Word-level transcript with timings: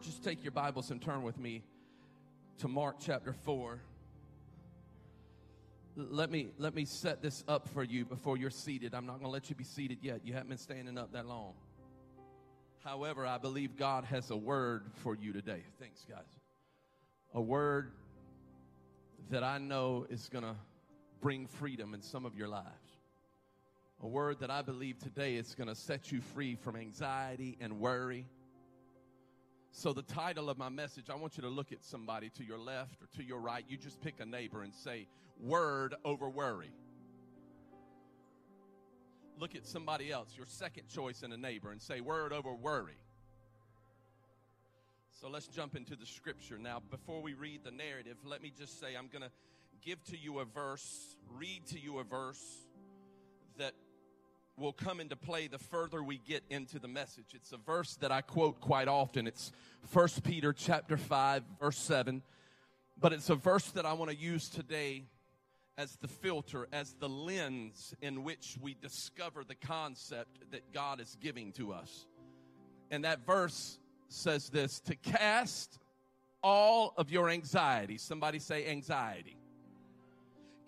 Just 0.00 0.24
take 0.24 0.42
your 0.42 0.50
Bibles 0.50 0.90
and 0.90 1.00
turn 1.00 1.22
with 1.22 1.38
me 1.38 1.62
to 2.56 2.68
Mark 2.68 2.96
chapter 3.00 3.34
4. 3.34 3.78
Let 5.94 6.30
me 6.30 6.48
let 6.56 6.74
me 6.74 6.86
set 6.86 7.20
this 7.20 7.44
up 7.46 7.68
for 7.68 7.82
you 7.82 8.06
before 8.06 8.38
you're 8.38 8.48
seated. 8.48 8.94
I'm 8.94 9.04
not 9.04 9.16
going 9.18 9.26
to 9.26 9.30
let 9.30 9.50
you 9.50 9.56
be 9.56 9.62
seated 9.62 9.98
yet. 10.00 10.22
You 10.24 10.32
haven't 10.32 10.48
been 10.48 10.56
standing 10.56 10.96
up 10.96 11.12
that 11.12 11.26
long. 11.26 11.52
However, 12.82 13.26
I 13.26 13.36
believe 13.36 13.76
God 13.76 14.06
has 14.06 14.30
a 14.30 14.36
word 14.36 14.84
for 15.02 15.14
you 15.14 15.34
today. 15.34 15.62
Thanks, 15.78 16.06
guys. 16.08 16.40
A 17.34 17.42
word 17.42 17.92
that 19.28 19.44
I 19.44 19.58
know 19.58 20.06
is 20.08 20.30
going 20.30 20.44
to 20.44 20.56
bring 21.20 21.46
freedom 21.46 21.92
in 21.92 22.00
some 22.00 22.24
of 22.24 22.34
your 22.34 22.48
lives. 22.48 22.96
A 24.02 24.08
word 24.08 24.40
that 24.40 24.50
I 24.50 24.62
believe 24.62 24.98
today 24.98 25.36
is 25.36 25.54
going 25.54 25.68
to 25.68 25.74
set 25.74 26.10
you 26.10 26.22
free 26.22 26.54
from 26.54 26.74
anxiety 26.74 27.58
and 27.60 27.80
worry 27.80 28.24
so, 29.76 29.92
the 29.92 30.02
title 30.02 30.48
of 30.48 30.56
my 30.56 30.68
message, 30.68 31.10
I 31.10 31.16
want 31.16 31.36
you 31.36 31.42
to 31.42 31.48
look 31.48 31.72
at 31.72 31.84
somebody 31.84 32.30
to 32.36 32.44
your 32.44 32.58
left 32.58 33.02
or 33.02 33.08
to 33.16 33.24
your 33.24 33.40
right. 33.40 33.64
You 33.68 33.76
just 33.76 34.00
pick 34.00 34.20
a 34.20 34.24
neighbor 34.24 34.62
and 34.62 34.72
say, 34.72 35.08
Word 35.40 35.96
over 36.04 36.28
worry. 36.28 36.70
Look 39.36 39.56
at 39.56 39.66
somebody 39.66 40.12
else, 40.12 40.28
your 40.36 40.46
second 40.46 40.86
choice 40.86 41.24
in 41.24 41.32
a 41.32 41.36
neighbor, 41.36 41.72
and 41.72 41.82
say, 41.82 42.00
Word 42.00 42.32
over 42.32 42.54
worry. 42.54 43.00
So, 45.20 45.28
let's 45.28 45.48
jump 45.48 45.74
into 45.74 45.96
the 45.96 46.06
scripture. 46.06 46.56
Now, 46.56 46.80
before 46.88 47.20
we 47.20 47.34
read 47.34 47.64
the 47.64 47.72
narrative, 47.72 48.18
let 48.24 48.42
me 48.42 48.52
just 48.56 48.78
say 48.78 48.94
I'm 48.96 49.08
going 49.08 49.22
to 49.22 49.32
give 49.84 50.04
to 50.04 50.16
you 50.16 50.38
a 50.38 50.44
verse, 50.44 51.16
read 51.36 51.66
to 51.72 51.80
you 51.80 51.98
a 51.98 52.04
verse 52.04 52.68
that 53.58 53.72
will 54.56 54.72
come 54.72 55.00
into 55.00 55.16
play 55.16 55.48
the 55.48 55.58
further 55.58 56.02
we 56.02 56.18
get 56.18 56.44
into 56.48 56.78
the 56.78 56.88
message. 56.88 57.34
It's 57.34 57.52
a 57.52 57.56
verse 57.56 57.96
that 57.96 58.12
I 58.12 58.20
quote 58.20 58.60
quite 58.60 58.88
often. 58.88 59.26
It's 59.26 59.52
1 59.92 60.08
Peter 60.22 60.52
chapter 60.52 60.96
5 60.96 61.42
verse 61.60 61.78
7. 61.78 62.22
But 63.00 63.12
it's 63.12 63.30
a 63.30 63.34
verse 63.34 63.66
that 63.70 63.84
I 63.84 63.92
want 63.94 64.10
to 64.10 64.16
use 64.16 64.48
today 64.48 65.04
as 65.76 65.96
the 65.96 66.06
filter, 66.06 66.68
as 66.72 66.94
the 67.00 67.08
lens 67.08 67.94
in 68.00 68.22
which 68.22 68.56
we 68.60 68.76
discover 68.80 69.42
the 69.42 69.56
concept 69.56 70.50
that 70.52 70.72
God 70.72 71.00
is 71.00 71.16
giving 71.20 71.50
to 71.52 71.72
us. 71.72 72.06
And 72.92 73.04
that 73.04 73.26
verse 73.26 73.80
says 74.08 74.48
this 74.50 74.78
to 74.80 74.94
cast 74.94 75.80
all 76.44 76.94
of 76.96 77.10
your 77.10 77.28
anxiety. 77.28 77.98
Somebody 77.98 78.38
say 78.38 78.68
anxiety. 78.68 79.36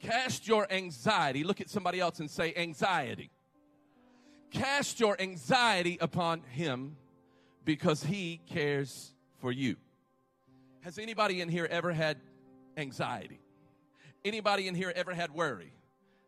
Cast 0.00 0.48
your 0.48 0.66
anxiety. 0.72 1.44
Look 1.44 1.60
at 1.60 1.70
somebody 1.70 2.00
else 2.00 2.18
and 2.18 2.28
say 2.28 2.52
anxiety 2.56 3.30
Cast 4.50 5.00
your 5.00 5.20
anxiety 5.20 5.98
upon 6.00 6.42
him 6.42 6.96
because 7.64 8.02
he 8.02 8.40
cares 8.46 9.12
for 9.40 9.52
you. 9.52 9.76
Has 10.80 10.98
anybody 10.98 11.40
in 11.40 11.48
here 11.48 11.66
ever 11.70 11.92
had 11.92 12.18
anxiety? 12.76 13.40
Anybody 14.24 14.68
in 14.68 14.74
here 14.74 14.92
ever 14.94 15.12
had 15.14 15.32
worry? 15.32 15.72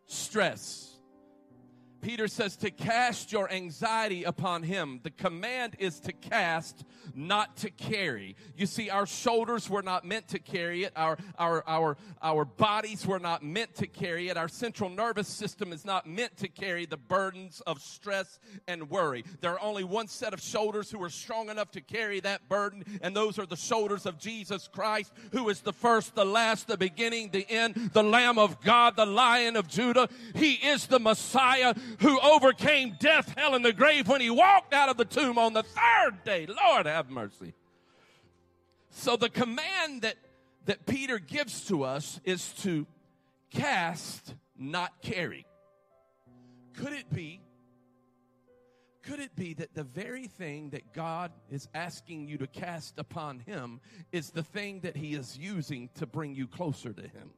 Stress? 0.07 0.88
Peter 2.01 2.29
says 2.29 2.57
to 2.57 2.71
cast 2.71 3.33
your 3.33 3.51
anxiety 3.51 4.25
upon 4.25 4.63
him. 4.63 5.01
The 5.03 5.11
command 5.11 5.77
is 5.79 6.01
to 6.01 6.13
cast, 6.13 6.85
not 7.15 7.57
to 7.59 7.71
carry. 7.71 8.37
You 8.57 8.67
see, 8.67 8.91
our 8.91 9.07
shoulders 9.07 9.69
were 9.69 9.83
not 9.83 10.05
meant 10.05 10.29
to 10.29 10.39
carry 10.39 10.85
it. 10.85 10.93
Our, 10.97 11.19
our, 11.39 11.65
our, 11.67 11.97
our 12.23 12.45
bodies 12.45 13.07
were 13.07 13.19
not 13.19 13.43
meant 13.43 13.75
to 13.77 13.87
carry 13.87 14.29
it. 14.29 14.37
Our 14.37 14.49
central 14.49 14.91
nervous 14.91 15.29
system 15.29 15.73
is 15.73 15.85
not 15.85 16.07
meant 16.07 16.37
to 16.39 16.49
carry 16.49 16.87
the 16.87 16.97
burdens 16.97 17.61
of 17.67 17.81
stress 17.81 18.39
and 18.67 18.91
worry. 18.91 19.25
There 19.41 19.53
are 19.53 19.61
only 19.61 19.85
one 19.85 20.09
set 20.09 20.33
of 20.33 20.41
shoulders 20.41 20.91
who 20.91 21.03
are 21.03 21.11
strong 21.11 21.49
enough 21.49 21.71
to 21.73 21.81
carry 21.81 22.21
that 22.21 22.49
burden, 22.49 22.85
and 23.03 23.15
those 23.15 23.39
are 23.39 23.47
the 23.47 23.57
shoulders 23.57 24.07
of 24.07 24.19
Jesus 24.19 24.69
Christ, 24.69 25.13
who 25.33 25.49
is 25.49 25.61
the 25.61 25.73
first, 25.73 26.15
the 26.15 26.25
last, 26.25 26.69
the 26.69 26.77
beginning, 26.77 27.31
the 27.31 27.49
end, 27.49 27.91
the 27.93 28.03
Lamb 28.03 28.39
of 28.39 28.61
God, 28.61 28.97
the 28.97 29.07
Lion 29.07 29.57
of 29.57 29.69
Judah. 29.69 30.09
He 30.35 30.55
is 30.55 30.87
the 30.87 31.01
Messiah 31.01 31.75
who 32.01 32.21
overcame 32.21 32.97
death, 32.99 33.35
hell, 33.37 33.55
and 33.55 33.65
the 33.65 33.73
grave 33.73 34.09
when 34.09 34.21
he 34.21 34.31
walked 34.31 34.73
out 34.73 34.89
of 34.89 34.97
the 34.97 35.05
tomb 35.05 35.39
on 35.39 35.53
the 35.53 35.63
third 35.63 36.25
day. 36.25 36.47
Lord 36.47 36.87
have 36.87 37.11
mercy. 37.11 37.55
So 38.91 39.17
the 39.17 39.29
command 39.29 40.03
that, 40.03 40.17
that 40.67 40.87
Peter 40.87 41.19
gives 41.19 41.67
to 41.67 41.85
us 41.85 42.21
is 42.25 42.53
to 42.63 42.87
cast, 43.51 44.35
not 44.59 45.01
carry. 45.03 45.47
Could 46.75 46.93
it 46.93 47.13
be? 47.13 47.41
Could 49.03 49.21
it 49.21 49.35
be 49.35 49.55
that 49.55 49.75
the 49.75 49.85
very 49.85 50.27
thing 50.27 50.71
that 50.71 50.93
God 50.93 51.33
is 51.51 51.69
asking 51.75 52.29
you 52.29 52.37
to 52.39 52.47
cast 52.47 52.99
upon 52.99 53.39
Him 53.41 53.81
is 54.13 54.31
the 54.31 54.43
thing 54.43 54.81
that 54.81 54.97
He 54.97 55.15
is 55.15 55.39
using 55.39 55.89
to 55.95 56.07
bring 56.07 56.35
you 56.35 56.47
closer 56.47 56.93
to 56.93 57.03
Him? 57.03 57.31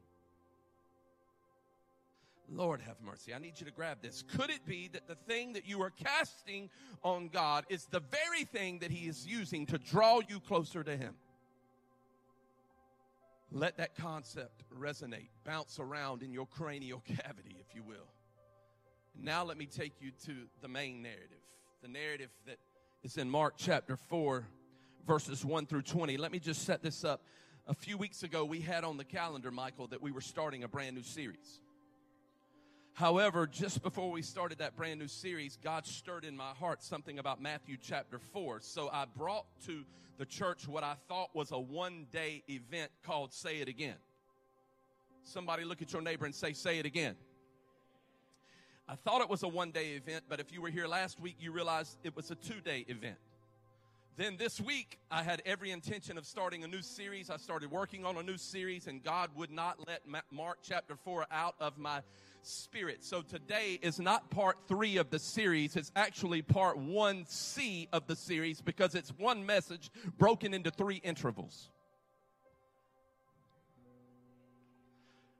Lord 2.51 2.81
have 2.81 2.97
mercy. 3.01 3.33
I 3.33 3.39
need 3.39 3.59
you 3.59 3.65
to 3.65 3.71
grab 3.71 3.99
this. 4.01 4.23
Could 4.35 4.49
it 4.49 4.65
be 4.65 4.89
that 4.89 5.07
the 5.07 5.15
thing 5.15 5.53
that 5.53 5.65
you 5.65 5.81
are 5.81 5.89
casting 5.89 6.69
on 7.03 7.29
God 7.29 7.65
is 7.69 7.85
the 7.85 8.01
very 8.01 8.43
thing 8.43 8.79
that 8.79 8.91
He 8.91 9.07
is 9.07 9.25
using 9.25 9.65
to 9.67 9.77
draw 9.77 10.19
you 10.27 10.39
closer 10.39 10.83
to 10.83 10.97
Him? 10.97 11.15
Let 13.51 13.77
that 13.77 13.95
concept 13.95 14.63
resonate, 14.77 15.29
bounce 15.45 15.79
around 15.79 16.23
in 16.23 16.31
your 16.31 16.45
cranial 16.45 17.01
cavity, 17.05 17.57
if 17.59 17.75
you 17.75 17.83
will. 17.83 18.07
Now, 19.19 19.43
let 19.43 19.57
me 19.57 19.65
take 19.65 19.93
you 19.99 20.11
to 20.25 20.33
the 20.61 20.67
main 20.67 21.01
narrative, 21.01 21.43
the 21.81 21.89
narrative 21.89 22.29
that 22.47 22.57
is 23.03 23.17
in 23.17 23.29
Mark 23.29 23.55
chapter 23.57 23.97
4, 23.97 24.45
verses 25.05 25.43
1 25.43 25.65
through 25.65 25.81
20. 25.81 26.17
Let 26.17 26.31
me 26.31 26.39
just 26.39 26.63
set 26.63 26.81
this 26.81 27.03
up. 27.03 27.21
A 27.67 27.73
few 27.73 27.97
weeks 27.97 28.23
ago, 28.23 28.45
we 28.45 28.61
had 28.61 28.83
on 28.83 28.97
the 28.97 29.03
calendar, 29.03 29.51
Michael, 29.51 29.87
that 29.87 30.01
we 30.01 30.11
were 30.11 30.21
starting 30.21 30.63
a 30.63 30.67
brand 30.67 30.95
new 30.95 31.03
series. 31.03 31.59
However, 32.93 33.47
just 33.47 33.81
before 33.81 34.11
we 34.11 34.21
started 34.21 34.59
that 34.59 34.75
brand 34.75 34.99
new 34.99 35.07
series, 35.07 35.57
God 35.63 35.85
stirred 35.85 36.25
in 36.25 36.35
my 36.35 36.51
heart 36.51 36.83
something 36.83 37.19
about 37.19 37.41
Matthew 37.41 37.77
chapter 37.81 38.19
4. 38.19 38.59
So 38.59 38.89
I 38.91 39.05
brought 39.15 39.45
to 39.65 39.85
the 40.17 40.25
church 40.25 40.67
what 40.67 40.83
I 40.83 40.95
thought 41.07 41.29
was 41.33 41.51
a 41.51 41.59
one 41.59 42.05
day 42.11 42.43
event 42.49 42.91
called 43.03 43.33
Say 43.33 43.57
It 43.57 43.67
Again. 43.67 43.95
Somebody 45.23 45.63
look 45.63 45.81
at 45.81 45.93
your 45.93 46.01
neighbor 46.01 46.25
and 46.25 46.35
say, 46.35 46.53
Say 46.53 46.79
it 46.79 46.85
again. 46.85 47.15
I 48.87 48.95
thought 48.95 49.21
it 49.21 49.29
was 49.29 49.43
a 49.43 49.47
one 49.47 49.71
day 49.71 49.91
event, 49.91 50.25
but 50.27 50.39
if 50.39 50.51
you 50.51 50.61
were 50.61 50.69
here 50.69 50.87
last 50.87 51.19
week, 51.19 51.37
you 51.39 51.51
realized 51.51 51.97
it 52.03 52.15
was 52.15 52.29
a 52.29 52.35
two 52.35 52.59
day 52.59 52.85
event. 52.87 53.17
Then 54.17 54.35
this 54.37 54.59
week, 54.59 54.99
I 55.09 55.23
had 55.23 55.41
every 55.45 55.71
intention 55.71 56.17
of 56.17 56.25
starting 56.25 56.63
a 56.63 56.67
new 56.67 56.81
series. 56.81 57.29
I 57.29 57.37
started 57.37 57.71
working 57.71 58.05
on 58.05 58.17
a 58.17 58.23
new 58.23 58.37
series, 58.37 58.87
and 58.87 59.01
God 59.01 59.29
would 59.35 59.51
not 59.51 59.79
let 59.87 60.01
Mark 60.31 60.59
chapter 60.61 60.95
4 60.95 61.27
out 61.31 61.55
of 61.59 61.77
my 61.77 62.01
Spirit. 62.43 63.03
So 63.03 63.21
today 63.21 63.79
is 63.81 63.99
not 63.99 64.29
part 64.31 64.57
three 64.67 64.97
of 64.97 65.11
the 65.11 65.19
series. 65.19 65.75
It's 65.75 65.91
actually 65.95 66.41
part 66.41 66.77
1C 66.77 67.87
of 67.93 68.07
the 68.07 68.15
series 68.15 68.61
because 68.61 68.95
it's 68.95 69.11
one 69.17 69.45
message 69.45 69.91
broken 70.17 70.53
into 70.53 70.71
three 70.71 70.97
intervals. 71.03 71.69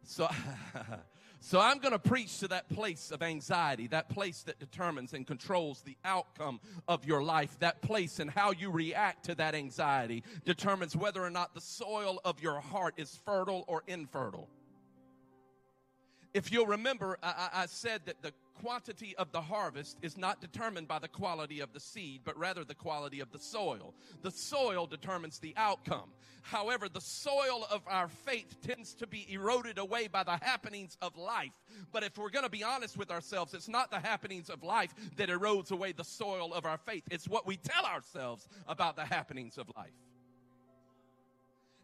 So, 0.04 0.30
so 1.44 1.60
I'm 1.60 1.80
going 1.80 1.92
to 1.92 2.00
preach 2.00 2.38
to 2.40 2.48
that 2.50 2.70
place 2.70 3.10
of 3.10 3.24
anxiety, 3.24 3.88
that 3.88 4.10
place 4.10 4.44
that 4.44 4.60
determines 4.60 5.14
and 5.14 5.26
controls 5.26 5.82
the 5.82 5.98
outcome 6.06 6.60
of 6.88 7.04
your 7.04 7.24
life. 7.24 7.58
That 7.60 7.82
place 7.82 8.20
and 8.20 8.30
how 8.30 8.52
you 8.52 8.70
react 8.70 9.26
to 9.26 9.36
that 9.36 9.56
anxiety 9.56 10.24
determines 10.46 10.96
whether 10.96 11.22
or 11.24 11.32
not 11.32 11.56
the 11.56 11.62
soil 11.62 12.22
of 12.24 12.44
your 12.44 12.60
heart 12.60 12.94
is 12.98 13.20
fertile 13.26 13.66
or 13.68 13.82
infertile. 13.88 14.48
If 16.32 16.52
you'll 16.52 16.68
remember, 16.68 17.18
I, 17.24 17.50
I, 17.54 17.66
said 17.66 18.02
that 18.06 18.22
the 18.22 18.34
quantity 18.62 19.16
of 19.18 19.32
the 19.32 19.42
harvest 19.42 19.98
is 20.02 20.18
not 20.18 20.42
determined 20.42 20.88
by 20.88 21.00
the 21.00 21.08
quality 21.08 21.60
of 21.60 21.74
the 21.74 21.80
seed, 21.80 22.22
but 22.24 22.38
rather 22.38 22.64
the 22.64 22.76
quality 22.76 23.20
of 23.20 23.32
the 23.32 23.40
soil. 23.40 23.94
The 24.22 24.32
soil 24.32 24.86
determines 24.86 25.40
the 25.40 25.54
outcome. 25.58 26.10
However, 26.44 26.90
the 26.90 27.02
soil 27.02 27.66
of 27.72 27.82
our 27.88 28.08
faith 28.08 28.56
tends 28.66 28.94
to 28.96 29.08
be 29.08 29.28
eroded 29.32 29.78
away 29.78 30.08
by 30.08 30.24
the 30.24 30.38
happenings 30.42 30.98
of 31.02 31.18
life. 31.18 31.52
But 31.92 32.04
if 32.04 32.18
we're 32.18 32.30
going 32.30 32.46
to 32.46 32.52
be 32.52 32.64
honest 32.64 32.98
with 32.98 33.12
ourselves, 33.12 33.54
it's 33.54 33.68
not 33.68 33.92
the 33.92 34.00
happenings 34.00 34.50
of 34.50 34.64
life 34.64 34.94
that 35.18 35.30
erodes 35.30 35.72
away 35.72 35.92
the 35.92 36.04
soil 36.04 36.54
of 36.54 36.66
our 36.66 36.78
faith. 36.78 37.04
It's 37.12 37.28
what 37.28 37.46
we 37.46 37.58
tell 37.58 37.86
ourselves 37.86 38.48
about 38.68 38.96
the 38.96 39.06
happenings 39.06 39.58
of 39.58 39.72
life. 39.76 39.92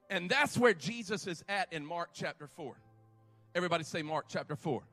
And 0.09 0.29
that's 0.29 0.57
where 0.57 0.73
Jesus 0.73 1.27
is 1.27 1.43
at 1.49 1.71
in 1.73 1.85
Mark 1.85 2.09
chapter 2.13 2.47
4. 2.47 2.75
Everybody 3.55 3.83
say 3.83 4.01
Mark 4.01 4.25
chapter 4.29 4.55
4. 4.55 4.83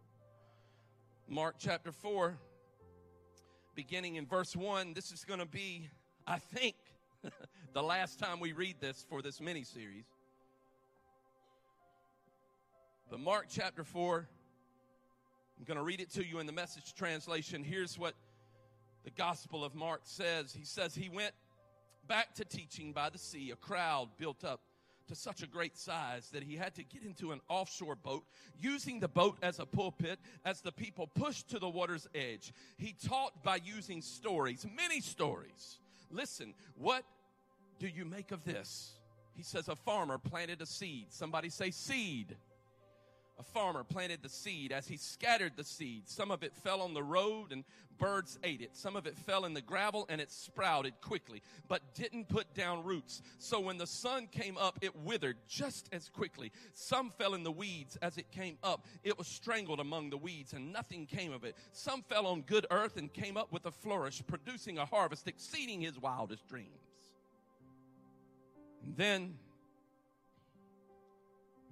Mark 1.28 1.56
chapter 1.58 1.90
4, 1.90 2.36
beginning 3.74 4.16
in 4.16 4.26
verse 4.26 4.54
1. 4.54 4.92
This 4.92 5.10
is 5.10 5.24
going 5.24 5.40
to 5.40 5.46
be, 5.46 5.88
I 6.26 6.38
think, 6.38 6.76
the 7.72 7.82
last 7.82 8.18
time 8.18 8.40
we 8.40 8.52
read 8.52 8.76
this 8.78 9.06
for 9.08 9.22
this 9.22 9.40
mini 9.40 9.64
series. 9.64 10.04
But 13.10 13.20
Mark 13.20 13.46
chapter 13.48 13.84
4, 13.84 14.28
I'm 15.58 15.64
going 15.64 15.78
to 15.78 15.82
read 15.82 16.00
it 16.00 16.10
to 16.12 16.24
you 16.24 16.40
in 16.40 16.46
the 16.46 16.52
message 16.52 16.94
translation. 16.94 17.64
Here's 17.64 17.98
what 17.98 18.14
the 19.04 19.10
Gospel 19.10 19.64
of 19.64 19.74
Mark 19.74 20.02
says 20.04 20.52
He 20.52 20.66
says, 20.66 20.94
He 20.94 21.08
went 21.08 21.32
back 22.06 22.34
to 22.34 22.44
teaching 22.44 22.92
by 22.92 23.08
the 23.08 23.18
sea, 23.18 23.50
a 23.50 23.56
crowd 23.56 24.10
built 24.18 24.44
up 24.44 24.60
to 25.08 25.14
such 25.14 25.42
a 25.42 25.46
great 25.46 25.76
size 25.76 26.30
that 26.32 26.42
he 26.42 26.56
had 26.56 26.74
to 26.74 26.84
get 26.84 27.02
into 27.02 27.32
an 27.32 27.40
offshore 27.48 27.96
boat, 27.96 28.24
using 28.58 29.00
the 29.00 29.08
boat 29.08 29.36
as 29.42 29.58
a 29.58 29.66
pulpit 29.66 30.18
as 30.44 30.60
the 30.60 30.72
people 30.72 31.06
pushed 31.06 31.48
to 31.50 31.58
the 31.58 31.68
water's 31.68 32.08
edge. 32.14 32.52
He 32.78 32.94
taught 33.06 33.42
by 33.42 33.60
using 33.64 34.02
stories, 34.02 34.66
many 34.74 35.00
stories. 35.00 35.78
Listen, 36.10 36.54
what 36.76 37.04
do 37.78 37.88
you 37.88 38.04
make 38.04 38.30
of 38.32 38.44
this? 38.44 38.98
He 39.34 39.42
says, 39.42 39.68
A 39.68 39.76
farmer 39.76 40.18
planted 40.18 40.62
a 40.62 40.66
seed. 40.66 41.06
Somebody 41.10 41.50
say, 41.50 41.70
seed 41.70 42.36
a 43.38 43.42
farmer 43.42 43.84
planted 43.84 44.22
the 44.22 44.28
seed. 44.28 44.72
As 44.72 44.86
he 44.86 44.96
scattered 44.96 45.52
the 45.56 45.64
seed, 45.64 46.08
some 46.08 46.30
of 46.30 46.42
it 46.42 46.54
fell 46.54 46.80
on 46.80 46.94
the 46.94 47.02
road 47.02 47.52
and 47.52 47.64
birds 47.98 48.38
ate 48.44 48.60
it. 48.60 48.76
Some 48.76 48.96
of 48.96 49.06
it 49.06 49.16
fell 49.16 49.44
in 49.44 49.54
the 49.54 49.60
gravel 49.60 50.06
and 50.08 50.20
it 50.20 50.30
sprouted 50.30 50.94
quickly, 51.00 51.42
but 51.68 51.94
didn't 51.94 52.28
put 52.28 52.52
down 52.54 52.84
roots. 52.84 53.22
So 53.38 53.60
when 53.60 53.78
the 53.78 53.86
sun 53.86 54.28
came 54.30 54.56
up, 54.56 54.78
it 54.82 54.94
withered 54.96 55.36
just 55.48 55.88
as 55.92 56.08
quickly. 56.08 56.52
Some 56.72 57.10
fell 57.10 57.34
in 57.34 57.42
the 57.42 57.52
weeds 57.52 57.96
as 58.02 58.18
it 58.18 58.30
came 58.30 58.58
up. 58.62 58.86
It 59.02 59.18
was 59.18 59.26
strangled 59.26 59.80
among 59.80 60.10
the 60.10 60.18
weeds 60.18 60.52
and 60.52 60.72
nothing 60.72 61.06
came 61.06 61.32
of 61.32 61.44
it. 61.44 61.56
Some 61.72 62.02
fell 62.02 62.26
on 62.26 62.42
good 62.42 62.66
earth 62.70 62.96
and 62.96 63.12
came 63.12 63.36
up 63.36 63.52
with 63.52 63.66
a 63.66 63.72
flourish, 63.72 64.22
producing 64.26 64.78
a 64.78 64.84
harvest 64.84 65.28
exceeding 65.28 65.80
his 65.80 65.98
wildest 65.98 66.46
dreams. 66.48 66.68
And 68.84 68.96
then 68.96 69.34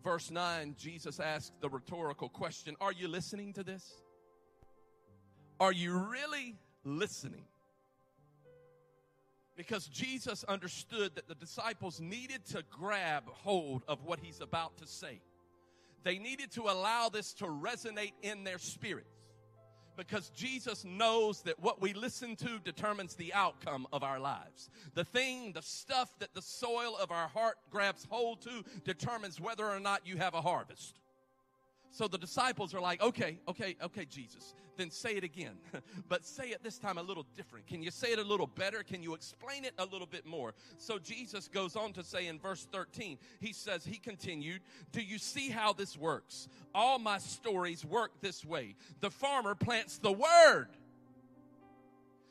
verse 0.03 0.31
9, 0.31 0.77
Jesus 0.79 1.21
asked 1.21 1.53
the 1.61 1.69
rhetorical 1.69 2.29
question 2.29 2.77
Are 2.81 2.93
you 2.93 3.09
listening 3.09 3.53
to 3.55 3.65
this? 3.65 3.95
Are 5.61 5.73
you 5.73 5.97
really 5.97 6.57
listening? 6.85 7.45
Because 9.57 9.87
Jesus 9.87 10.45
understood 10.45 11.15
that 11.15 11.29
the 11.29 11.35
disciples 11.35 12.01
needed 12.01 12.45
to 12.47 12.65
grab 12.71 13.25
hold 13.29 13.83
of 13.87 14.03
what 14.05 14.19
he's 14.21 14.41
about 14.41 14.79
to 14.79 14.87
say. 14.87 15.21
They 16.05 16.19
needed 16.19 16.51
to 16.53 16.63
allow 16.63 17.11
this 17.11 17.33
to 17.35 17.45
resonate 17.45 18.13
in 18.23 18.45
their 18.45 18.59
spirits 18.59 19.22
because 19.97 20.31
Jesus 20.31 20.85
knows 20.85 21.43
that 21.43 21.61
what 21.61 21.81
we 21.81 21.93
listen 21.93 22.37
to 22.37 22.59
determines 22.65 23.15
the 23.15 23.33
outcome 23.35 23.87
of 23.93 24.03
our 24.03 24.19
lives. 24.19 24.71
The 24.95 25.05
thing, 25.05 25.53
the 25.53 25.63
stuff 25.63 26.19
that 26.19 26.35
the 26.35 26.43
soil 26.43 26.97
of 27.01 27.11
our 27.11 27.29
heart 27.29 27.59
grabs 27.71 28.07
hold 28.09 28.43
to 28.43 28.65
determines 28.85 29.41
whether 29.41 29.69
or 29.69 29.81
not 29.81 30.07
you 30.07 30.17
have 30.17 30.35
a 30.35 30.43
harvest. 30.43 31.01
So 31.93 32.09
the 32.09 32.17
disciples 32.17 32.75
are 32.75 32.81
like, 32.81 33.03
okay, 33.03 33.39
okay, 33.47 33.77
okay, 33.83 34.07
Jesus, 34.07 34.55
then 34.79 34.91
say 34.91 35.11
it 35.11 35.25
again. 35.25 35.59
but 36.09 36.25
say 36.25 36.49
it 36.49 36.63
this 36.63 36.79
time 36.79 36.97
a 36.97 37.03
little 37.03 37.27
different. 37.37 37.67
Can 37.67 37.83
you 37.83 37.91
say 37.91 38.13
it 38.13 38.19
a 38.19 38.23
little 38.23 38.47
better? 38.47 38.83
Can 38.83 39.03
you 39.03 39.13
explain 39.13 39.67
it 39.67 39.75
a 39.77 39.85
little 39.85 40.07
bit 40.07 40.25
more? 40.25 40.55
So 40.79 40.99
Jesus 40.99 41.49
goes 41.49 41.77
on 41.77 41.93
to 41.93 42.03
say 42.03 42.29
in 42.29 42.39
verse 42.39 42.67
13, 42.73 43.19
he 43.41 43.53
says, 43.53 43.85
he 43.85 43.99
continued, 43.99 44.63
Do 44.91 45.03
you 45.03 45.19
see 45.19 45.51
how 45.51 45.75
this 45.75 45.95
works? 45.95 46.49
All 46.75 46.99
my 46.99 47.19
stories 47.19 47.85
work 47.85 48.13
this 48.23 48.43
way. 48.43 48.75
The 49.01 49.11
farmer 49.11 49.55
plants 49.55 49.99
the 49.99 50.13
word. 50.13 50.69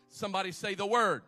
Somebody 0.10 0.54
say 0.54 0.74
the 0.74 0.88
word. 0.88 1.22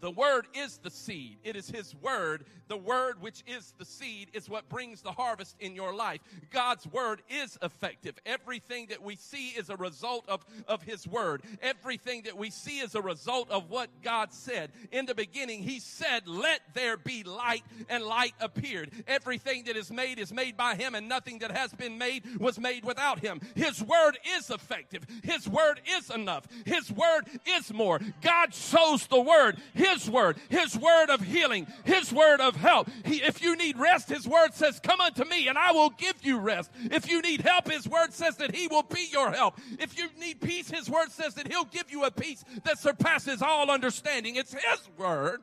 The 0.00 0.10
word 0.10 0.46
is 0.54 0.78
the 0.78 0.90
seed. 0.90 1.38
It 1.42 1.56
is 1.56 1.68
his 1.70 1.94
word. 1.96 2.44
The 2.68 2.76
word, 2.76 3.20
which 3.20 3.42
is 3.46 3.72
the 3.78 3.84
seed, 3.84 4.28
is 4.34 4.48
what 4.48 4.68
brings 4.68 5.00
the 5.00 5.12
harvest 5.12 5.56
in 5.60 5.74
your 5.74 5.94
life. 5.94 6.20
God's 6.50 6.86
word 6.86 7.22
is 7.30 7.56
effective. 7.62 8.14
Everything 8.26 8.86
that 8.90 9.02
we 9.02 9.16
see 9.16 9.50
is 9.50 9.70
a 9.70 9.76
result 9.76 10.24
of, 10.28 10.44
of 10.66 10.82
his 10.82 11.06
word. 11.06 11.42
Everything 11.62 12.22
that 12.22 12.36
we 12.36 12.50
see 12.50 12.80
is 12.80 12.94
a 12.94 13.00
result 13.00 13.50
of 13.50 13.70
what 13.70 13.88
God 14.02 14.32
said. 14.32 14.72
In 14.90 15.06
the 15.06 15.14
beginning, 15.14 15.62
he 15.62 15.78
said, 15.78 16.26
Let 16.26 16.60
there 16.74 16.96
be 16.96 17.22
light, 17.22 17.62
and 17.88 18.02
light 18.02 18.34
appeared. 18.40 18.90
Everything 19.06 19.64
that 19.64 19.76
is 19.76 19.90
made 19.90 20.18
is 20.18 20.32
made 20.32 20.56
by 20.56 20.74
him, 20.74 20.94
and 20.94 21.08
nothing 21.08 21.38
that 21.38 21.52
has 21.52 21.72
been 21.72 21.98
made 21.98 22.24
was 22.38 22.58
made 22.58 22.84
without 22.84 23.20
him. 23.20 23.40
His 23.54 23.82
word 23.82 24.18
is 24.36 24.50
effective. 24.50 25.06
His 25.22 25.48
word 25.48 25.80
is 25.98 26.10
enough. 26.10 26.46
His 26.64 26.90
word 26.90 27.22
is 27.46 27.72
more. 27.72 28.00
God 28.22 28.52
shows 28.52 29.06
the 29.06 29.20
word. 29.20 29.58
His 29.74 29.85
his 29.86 30.10
word, 30.10 30.36
His 30.48 30.76
word 30.76 31.10
of 31.10 31.20
healing, 31.20 31.66
His 31.84 32.12
word 32.12 32.40
of 32.40 32.56
help. 32.56 32.88
He, 33.04 33.16
if 33.16 33.42
you 33.42 33.56
need 33.56 33.78
rest, 33.78 34.08
His 34.08 34.26
word 34.26 34.54
says, 34.54 34.80
Come 34.80 35.00
unto 35.00 35.24
me 35.24 35.48
and 35.48 35.58
I 35.58 35.72
will 35.72 35.90
give 35.90 36.14
you 36.22 36.38
rest. 36.38 36.70
If 36.90 37.08
you 37.08 37.20
need 37.22 37.40
help, 37.40 37.70
His 37.70 37.88
word 37.88 38.12
says 38.12 38.36
that 38.36 38.54
He 38.54 38.68
will 38.68 38.82
be 38.82 39.06
your 39.10 39.32
help. 39.32 39.58
If 39.78 39.98
you 39.98 40.08
need 40.18 40.40
peace, 40.40 40.70
His 40.70 40.90
word 40.90 41.10
says 41.10 41.34
that 41.34 41.48
He'll 41.48 41.64
give 41.64 41.90
you 41.90 42.04
a 42.04 42.10
peace 42.10 42.44
that 42.64 42.78
surpasses 42.78 43.42
all 43.42 43.70
understanding. 43.70 44.36
It's 44.36 44.52
His 44.52 44.88
word. 44.98 45.40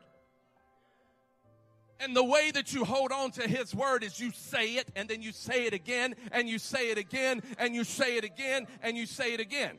And 2.00 2.14
the 2.14 2.24
way 2.24 2.50
that 2.50 2.74
you 2.74 2.84
hold 2.84 3.12
on 3.12 3.30
to 3.32 3.48
His 3.48 3.74
word 3.74 4.04
is 4.04 4.18
you 4.20 4.30
say 4.32 4.74
it 4.74 4.88
and 4.94 5.08
then 5.08 5.22
you 5.22 5.32
say 5.32 5.66
it 5.66 5.72
again 5.72 6.14
and 6.32 6.48
you 6.48 6.58
say 6.58 6.90
it 6.90 6.98
again 6.98 7.42
and 7.58 7.74
you 7.74 7.84
say 7.84 8.16
it 8.16 8.24
again 8.24 8.66
and 8.82 8.96
you 8.96 9.06
say 9.06 9.32
it 9.32 9.40
again. 9.40 9.78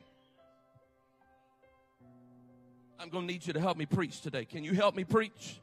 I'm 3.00 3.10
going 3.10 3.28
to 3.28 3.34
need 3.34 3.46
you 3.46 3.54
to 3.54 3.60
help 3.60 3.78
me 3.78 3.86
preach 3.86 4.22
today. 4.22 4.46
Can 4.46 4.64
you 4.64 4.74
help 4.74 4.96
me 4.96 5.04
preach? 5.04 5.60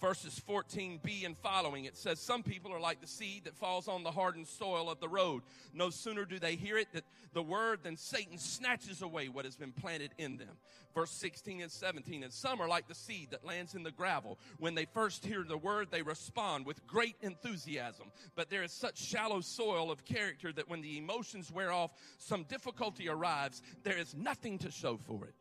Verses 0.00 0.40
14b 0.48 1.26
and 1.26 1.36
following, 1.36 1.84
it 1.84 1.94
says, 1.94 2.18
Some 2.18 2.42
people 2.42 2.72
are 2.72 2.80
like 2.80 3.02
the 3.02 3.06
seed 3.06 3.44
that 3.44 3.54
falls 3.54 3.86
on 3.86 4.02
the 4.02 4.10
hardened 4.10 4.46
soil 4.46 4.88
of 4.88 4.98
the 4.98 5.08
road. 5.08 5.42
No 5.74 5.90
sooner 5.90 6.24
do 6.24 6.38
they 6.38 6.56
hear 6.56 6.78
it, 6.78 6.88
that 6.94 7.04
the 7.34 7.42
word, 7.42 7.80
than 7.82 7.98
Satan 7.98 8.38
snatches 8.38 9.02
away 9.02 9.28
what 9.28 9.44
has 9.44 9.56
been 9.56 9.72
planted 9.72 10.12
in 10.16 10.38
them. 10.38 10.56
Verse 10.94 11.10
16 11.10 11.60
and 11.60 11.70
17, 11.70 12.24
and 12.24 12.32
some 12.32 12.62
are 12.62 12.66
like 12.66 12.88
the 12.88 12.94
seed 12.94 13.28
that 13.32 13.44
lands 13.44 13.74
in 13.74 13.82
the 13.82 13.90
gravel. 13.90 14.38
When 14.58 14.74
they 14.74 14.86
first 14.86 15.26
hear 15.26 15.44
the 15.46 15.58
word, 15.58 15.88
they 15.90 16.02
respond 16.02 16.64
with 16.64 16.86
great 16.86 17.16
enthusiasm. 17.20 18.06
But 18.34 18.48
there 18.48 18.62
is 18.62 18.72
such 18.72 18.98
shallow 18.98 19.42
soil 19.42 19.90
of 19.90 20.06
character 20.06 20.50
that 20.54 20.70
when 20.70 20.80
the 20.80 20.96
emotions 20.96 21.52
wear 21.52 21.70
off, 21.70 21.92
some 22.16 22.44
difficulty 22.44 23.10
arrives, 23.10 23.60
there 23.82 23.98
is 23.98 24.14
nothing 24.16 24.58
to 24.60 24.70
show 24.70 24.96
for 24.96 25.26
it 25.26 25.34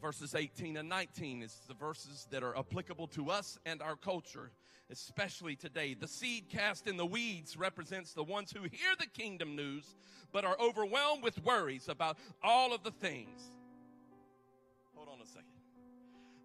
verses 0.00 0.34
18 0.34 0.76
and 0.76 0.88
19 0.88 1.42
is 1.42 1.60
the 1.68 1.74
verses 1.74 2.26
that 2.30 2.42
are 2.42 2.56
applicable 2.56 3.06
to 3.08 3.30
us 3.30 3.58
and 3.66 3.82
our 3.82 3.96
culture 3.96 4.50
especially 4.90 5.54
today 5.54 5.94
the 5.94 6.08
seed 6.08 6.48
cast 6.48 6.86
in 6.86 6.96
the 6.96 7.06
weeds 7.06 7.56
represents 7.56 8.12
the 8.12 8.24
ones 8.24 8.50
who 8.50 8.62
hear 8.62 8.94
the 8.98 9.06
kingdom 9.06 9.54
news 9.54 9.94
but 10.32 10.44
are 10.44 10.56
overwhelmed 10.60 11.22
with 11.22 11.42
worries 11.44 11.88
about 11.88 12.16
all 12.42 12.74
of 12.74 12.82
the 12.82 12.90
things 12.90 13.40
hold 14.94 15.08
on 15.08 15.20
a 15.20 15.26
second 15.26 15.50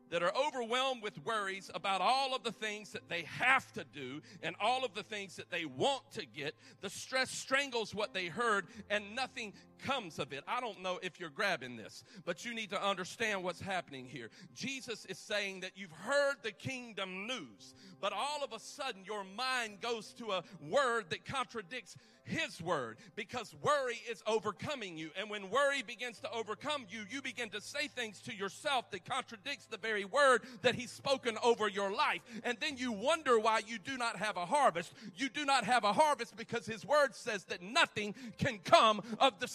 that 0.10 0.22
are 0.24 0.34
overwhelmed 0.36 1.02
with 1.02 1.24
worries 1.26 1.72
about 1.74 2.02
all 2.02 2.36
of 2.36 2.44
the 2.44 2.52
things 2.52 2.92
that 2.92 3.10
they 3.10 3.24
have 3.24 3.72
to 3.74 3.84
do 3.84 4.22
and 4.44 4.56
all 4.62 4.86
of 4.86 4.94
the 4.94 5.04
things 5.04 5.36
that 5.36 5.50
they 5.50 5.66
want 5.66 6.04
to 6.14 6.26
get. 6.26 6.56
The 6.82 6.90
stress 6.90 7.32
strangles 7.32 7.94
what 7.96 8.14
they 8.14 8.28
heard 8.28 8.68
and 8.90 9.16
nothing 9.16 9.54
comes 9.80 10.20
of 10.20 10.34
it. 10.34 10.44
I 10.48 10.62
don't 10.62 10.82
know 10.82 11.00
if 11.02 11.20
you're 11.20 11.30
grabbing 11.30 11.76
this, 11.76 12.04
but 12.26 12.46
you 12.46 12.54
need 12.54 12.70
to 12.72 12.84
understand 12.84 13.44
what's 13.44 13.62
happening 13.62 14.06
here. 14.06 14.30
Jesus 14.54 15.06
is 15.06 15.18
saying 15.18 15.62
that 15.62 15.72
you've 15.76 15.92
heard 15.92 16.36
the 16.44 16.52
kingdom 16.52 17.28
news, 17.28 17.76
but 18.02 18.14
all 18.14 18.44
of 18.44 18.54
a 18.54 18.60
sudden 18.60 19.04
your 19.06 19.24
mind 19.24 19.82
goes 19.82 20.14
to 20.14 20.32
a 20.32 20.44
word 20.62 21.06
that 21.10 21.26
contradicts 21.26 21.96
his 22.26 22.60
word 22.60 22.98
because 23.16 23.56
worry 23.62 24.02
is 24.10 24.24
overcoming 24.26 24.98
you. 24.98 25.12
And 25.18 25.30
when 25.30 25.50
worry 25.52 25.84
begins 25.84 26.20
to 26.20 26.32
overcome 26.32 26.86
you, 26.90 27.06
you 27.10 27.22
begin 27.22 27.50
to 27.52 27.62
say 27.62 27.88
things 27.88 28.20
to 28.22 28.36
yourself 28.36 28.90
that 28.92 29.06
contradicts 29.06 29.68
the 29.68 29.78
very 29.78 30.06
word 30.06 30.42
that 30.64 30.76
He's 30.76 30.92
spoken 30.92 31.38
over 31.44 31.68
your 31.68 31.92
life. 31.92 32.22
And 32.44 32.58
then 32.60 32.78
you 32.78 32.92
wonder 32.92 33.40
why 33.40 33.62
you 33.66 33.78
do 33.78 33.96
not 33.98 34.18
have 34.18 34.38
a 34.38 34.46
harvest. 34.46 34.92
You 35.16 35.30
do 35.30 35.46
not 35.46 35.66
have 35.66 35.84
a 35.84 35.94
harvest 35.94 36.36
because 36.36 36.66
His 36.66 36.84
word 36.84 37.16
says 37.16 37.44
that 37.46 37.62
nothing 37.62 38.16
can 38.40 38.58
come 38.64 39.04
of 39.20 39.40
the 39.40 39.48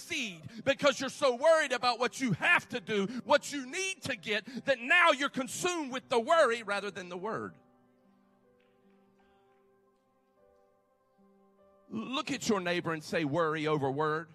because 0.65 1.01
you're 1.01 1.09
so 1.09 1.37
worried 1.37 1.73
about 1.73 1.99
what 1.99 2.21
you 2.21 2.33
have 2.33 2.69
to 2.71 2.81
do, 2.81 3.07
what 3.25 3.53
you 3.53 3.67
need 3.67 4.03
to 4.03 4.17
get, 4.17 4.45
that 4.67 4.81
now 4.81 5.11
you're 5.13 5.29
consumed 5.29 5.93
with 5.93 6.09
the 6.09 6.19
worry 6.19 6.63
rather 6.63 6.91
than 6.91 7.09
the 7.09 7.17
word. 7.17 7.55
Look 11.91 12.31
at 12.31 12.49
your 12.49 12.61
neighbor 12.61 12.93
and 12.93 13.03
say, 13.03 13.25
worry 13.25 13.67
over 13.67 13.91
word. 13.91 14.29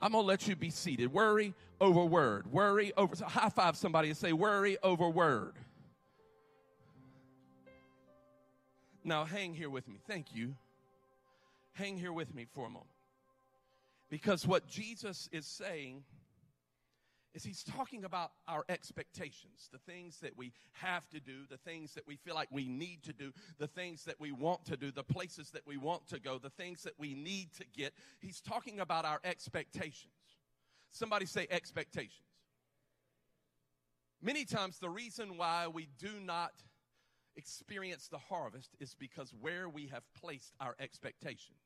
I'm 0.00 0.12
going 0.12 0.24
to 0.24 0.26
let 0.26 0.48
you 0.48 0.56
be 0.56 0.70
seated. 0.70 1.12
Worry 1.12 1.54
over 1.80 2.04
word. 2.04 2.50
Worry 2.50 2.92
over. 2.96 3.14
So 3.14 3.26
high 3.26 3.50
five 3.50 3.76
somebody 3.76 4.08
and 4.08 4.16
say, 4.16 4.32
worry 4.32 4.78
over 4.82 5.08
word. 5.08 5.52
Now, 9.04 9.24
hang 9.24 9.54
here 9.54 9.70
with 9.70 9.86
me. 9.86 9.98
Thank 10.06 10.34
you. 10.34 10.54
Hang 11.74 11.98
here 11.98 12.12
with 12.12 12.34
me 12.34 12.46
for 12.54 12.66
a 12.66 12.70
moment. 12.70 12.86
Because 14.12 14.46
what 14.46 14.66
Jesus 14.66 15.26
is 15.32 15.46
saying 15.46 16.02
is 17.32 17.42
he's 17.42 17.64
talking 17.64 18.04
about 18.04 18.32
our 18.46 18.62
expectations, 18.68 19.70
the 19.72 19.78
things 19.78 20.18
that 20.20 20.36
we 20.36 20.52
have 20.72 21.08
to 21.08 21.18
do, 21.18 21.46
the 21.48 21.56
things 21.56 21.94
that 21.94 22.06
we 22.06 22.16
feel 22.16 22.34
like 22.34 22.48
we 22.50 22.68
need 22.68 23.02
to 23.04 23.14
do, 23.14 23.32
the 23.56 23.66
things 23.66 24.04
that 24.04 24.20
we 24.20 24.30
want 24.30 24.66
to 24.66 24.76
do, 24.76 24.90
the 24.90 25.02
places 25.02 25.52
that 25.52 25.66
we 25.66 25.78
want 25.78 26.06
to 26.08 26.20
go, 26.20 26.36
the 26.36 26.50
things 26.50 26.82
that 26.82 26.92
we 26.98 27.14
need 27.14 27.54
to 27.54 27.64
get. 27.74 27.94
He's 28.20 28.42
talking 28.42 28.80
about 28.80 29.06
our 29.06 29.18
expectations. 29.24 30.12
Somebody 30.90 31.24
say 31.24 31.46
expectations. 31.50 32.28
Many 34.20 34.44
times, 34.44 34.78
the 34.78 34.90
reason 34.90 35.38
why 35.38 35.68
we 35.68 35.88
do 35.98 36.20
not 36.22 36.52
experience 37.34 38.08
the 38.08 38.18
harvest 38.18 38.76
is 38.78 38.94
because 38.94 39.32
where 39.40 39.70
we 39.70 39.86
have 39.86 40.02
placed 40.20 40.52
our 40.60 40.76
expectations. 40.78 41.61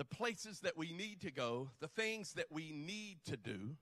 The 0.00 0.04
places 0.06 0.60
that 0.60 0.78
we 0.78 0.92
need 0.92 1.20
to 1.20 1.30
go, 1.30 1.68
the 1.80 1.86
things 1.86 2.32
that 2.32 2.46
we 2.50 2.72
need 2.72 3.18
to 3.26 3.36
do, 3.36 3.76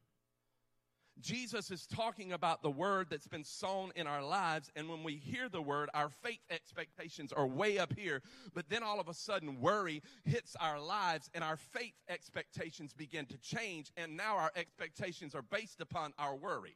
Jesus 1.21 1.71
is 1.71 1.87
talking 1.87 2.33
about 2.33 2.61
the 2.61 2.73
word 2.73 3.07
that's 3.09 3.29
been 3.29 3.45
sown 3.45 3.93
in 3.95 4.09
our 4.09 4.25
lives. 4.25 4.69
And 4.75 4.89
when 4.89 5.05
we 5.05 5.15
hear 5.15 5.49
the 5.49 5.63
word, 5.63 5.91
our 5.95 6.09
faith 6.09 6.41
expectations 6.51 7.33
are 7.33 7.47
way 7.47 7.79
up 7.79 7.97
here. 7.97 8.21
But 8.53 8.69
then 8.69 8.83
all 8.83 8.99
of 8.99 9.07
a 9.07 9.15
sudden, 9.15 9.61
worry 9.61 10.03
hits 10.25 10.57
our 10.61 10.81
lives 10.81 11.31
and 11.35 11.45
our 11.45 11.57
faith 11.57 11.95
expectations 12.09 12.93
begin 12.93 13.27
to 13.27 13.39
change. 13.39 13.93
And 13.97 14.17
now 14.17 14.39
our 14.39 14.51
expectations 14.57 15.37
are 15.37 15.43
based 15.43 15.81
upon 15.81 16.15
our 16.19 16.35
worry. 16.35 16.75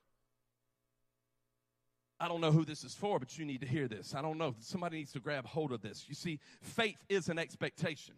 I 2.20 2.28
don't 2.28 2.40
know 2.40 2.52
who 2.52 2.64
this 2.64 2.84
is 2.84 2.94
for, 2.94 3.18
but 3.18 3.36
you 3.36 3.44
need 3.44 3.62
to 3.62 3.66
hear 3.66 3.88
this. 3.88 4.14
I 4.14 4.22
don't 4.22 4.38
know. 4.38 4.54
Somebody 4.60 4.98
needs 4.98 5.10
to 5.14 5.18
grab 5.18 5.46
hold 5.46 5.72
of 5.72 5.82
this. 5.82 6.04
You 6.06 6.14
see, 6.14 6.38
faith 6.60 7.02
is 7.08 7.28
an 7.28 7.40
expectation 7.40 8.14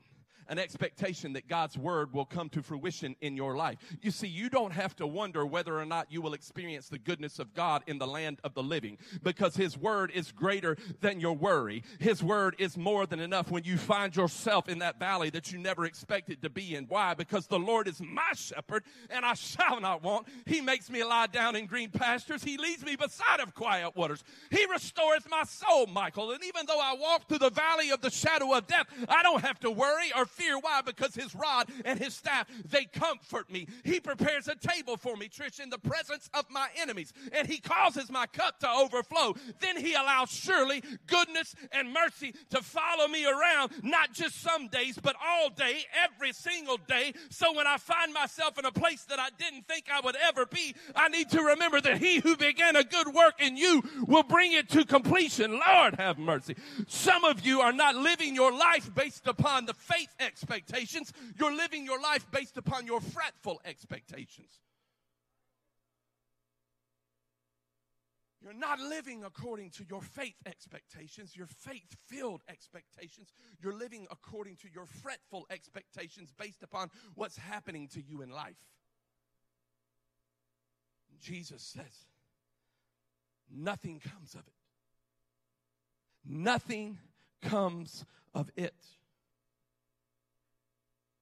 an 0.48 0.58
expectation 0.58 1.32
that 1.34 1.48
God's 1.48 1.76
word 1.76 2.12
will 2.12 2.24
come 2.24 2.48
to 2.50 2.62
fruition 2.62 3.16
in 3.20 3.36
your 3.36 3.56
life. 3.56 3.78
You 4.02 4.10
see, 4.10 4.28
you 4.28 4.48
don't 4.48 4.72
have 4.72 4.96
to 4.96 5.06
wonder 5.06 5.44
whether 5.46 5.78
or 5.78 5.84
not 5.84 6.10
you 6.10 6.20
will 6.22 6.34
experience 6.34 6.88
the 6.88 6.98
goodness 6.98 7.38
of 7.38 7.54
God 7.54 7.82
in 7.86 7.98
the 7.98 8.06
land 8.06 8.40
of 8.44 8.54
the 8.54 8.62
living 8.62 8.98
because 9.22 9.56
his 9.56 9.76
word 9.76 10.10
is 10.14 10.32
greater 10.32 10.76
than 11.00 11.20
your 11.20 11.34
worry. 11.34 11.82
His 11.98 12.22
word 12.22 12.56
is 12.58 12.76
more 12.76 13.06
than 13.06 13.20
enough 13.20 13.50
when 13.50 13.64
you 13.64 13.76
find 13.76 14.14
yourself 14.14 14.68
in 14.68 14.78
that 14.80 14.98
valley 14.98 15.30
that 15.30 15.52
you 15.52 15.58
never 15.58 15.84
expected 15.84 16.42
to 16.42 16.50
be 16.50 16.74
in. 16.74 16.84
Why? 16.84 17.14
Because 17.14 17.46
the 17.46 17.58
Lord 17.58 17.88
is 17.88 18.00
my 18.00 18.32
shepherd 18.34 18.84
and 19.10 19.24
I 19.24 19.34
shall 19.34 19.80
not 19.80 20.02
want. 20.02 20.26
He 20.46 20.60
makes 20.60 20.90
me 20.90 21.04
lie 21.04 21.26
down 21.26 21.56
in 21.56 21.66
green 21.66 21.90
pastures. 21.90 22.42
He 22.42 22.56
leads 22.56 22.84
me 22.84 22.96
beside 22.96 23.40
of 23.40 23.54
quiet 23.54 23.96
waters. 23.96 24.24
He 24.50 24.64
restores 24.66 25.22
my 25.30 25.44
soul, 25.44 25.86
Michael. 25.86 26.32
And 26.32 26.44
even 26.44 26.66
though 26.66 26.80
I 26.80 26.94
walk 26.98 27.28
through 27.28 27.38
the 27.38 27.50
valley 27.50 27.90
of 27.90 28.00
the 28.00 28.10
shadow 28.10 28.52
of 28.54 28.66
death, 28.66 28.86
I 29.08 29.22
don't 29.22 29.42
have 29.42 29.60
to 29.60 29.70
worry 29.70 30.12
or 30.16 30.26
fear. 30.34 30.58
Why? 30.58 30.82
Because 30.82 31.14
his 31.14 31.34
rod 31.34 31.70
and 31.84 31.98
his 31.98 32.14
staff, 32.14 32.46
they 32.64 32.84
comfort 32.84 33.50
me. 33.50 33.66
He 33.84 34.00
prepares 34.00 34.48
a 34.48 34.54
table 34.54 34.96
for 34.96 35.16
me, 35.16 35.28
Trish, 35.28 35.60
in 35.60 35.70
the 35.70 35.78
presence 35.78 36.28
of 36.34 36.44
my 36.50 36.68
enemies, 36.76 37.12
and 37.32 37.46
he 37.46 37.58
causes 37.58 38.10
my 38.10 38.26
cup 38.26 38.60
to 38.60 38.68
overflow. 38.68 39.34
Then 39.60 39.76
he 39.76 39.94
allows 39.94 40.30
surely 40.30 40.82
goodness 41.06 41.54
and 41.72 41.92
mercy 41.92 42.34
to 42.50 42.62
follow 42.62 43.08
me 43.08 43.26
around, 43.26 43.72
not 43.82 44.12
just 44.12 44.40
some 44.40 44.68
days, 44.68 44.98
but 45.02 45.16
all 45.24 45.50
day, 45.50 45.84
every 46.02 46.32
single 46.32 46.78
day. 46.88 47.12
So 47.30 47.54
when 47.54 47.66
I 47.66 47.76
find 47.76 48.12
myself 48.12 48.58
in 48.58 48.64
a 48.64 48.72
place 48.72 49.04
that 49.04 49.18
I 49.18 49.28
didn't 49.38 49.68
think 49.68 49.86
I 49.92 50.00
would 50.00 50.16
ever 50.16 50.46
be, 50.46 50.74
I 50.94 51.08
need 51.08 51.30
to 51.30 51.42
remember 51.42 51.80
that 51.80 51.98
he 51.98 52.20
who 52.20 52.36
began 52.36 52.76
a 52.76 52.84
good 52.84 53.08
work 53.08 53.34
in 53.40 53.56
you 53.56 53.82
will 54.06 54.22
bring 54.22 54.52
it 54.52 54.68
to 54.70 54.84
completion. 54.84 55.60
Lord, 55.66 55.94
have 55.96 56.18
mercy. 56.18 56.56
Some 56.86 57.24
of 57.24 57.44
you 57.46 57.60
are 57.60 57.72
not 57.72 57.94
living 57.94 58.34
your 58.34 58.52
life 58.52 58.94
based 58.94 59.26
upon 59.26 59.66
the 59.66 59.74
faith 59.74 60.14
expectations. 60.24 61.12
You're 61.38 61.54
living 61.54 61.84
your 61.84 62.00
life 62.00 62.26
based 62.30 62.56
upon 62.56 62.86
your 62.86 63.00
fretful 63.00 63.60
expectations. 63.64 64.60
You're 68.42 68.52
not 68.52 68.78
living 68.78 69.24
according 69.24 69.70
to 69.70 69.84
your 69.88 70.02
faith 70.02 70.34
expectations, 70.44 71.34
your 71.34 71.46
faith 71.46 71.96
filled 72.06 72.42
expectations. 72.46 73.32
You're 73.58 73.72
living 73.72 74.06
according 74.10 74.56
to 74.56 74.68
your 74.72 74.84
fretful 74.84 75.46
expectations 75.48 76.30
based 76.38 76.62
upon 76.62 76.90
what's 77.14 77.38
happening 77.38 77.88
to 77.94 78.02
you 78.02 78.20
in 78.20 78.28
life. 78.28 78.58
Jesus 81.22 81.62
says, 81.62 82.06
nothing 83.50 83.98
comes 83.98 84.34
of 84.34 84.40
it. 84.40 84.52
Nothing 86.26 86.98
comes 87.40 88.04
of 88.34 88.50
it. 88.56 88.74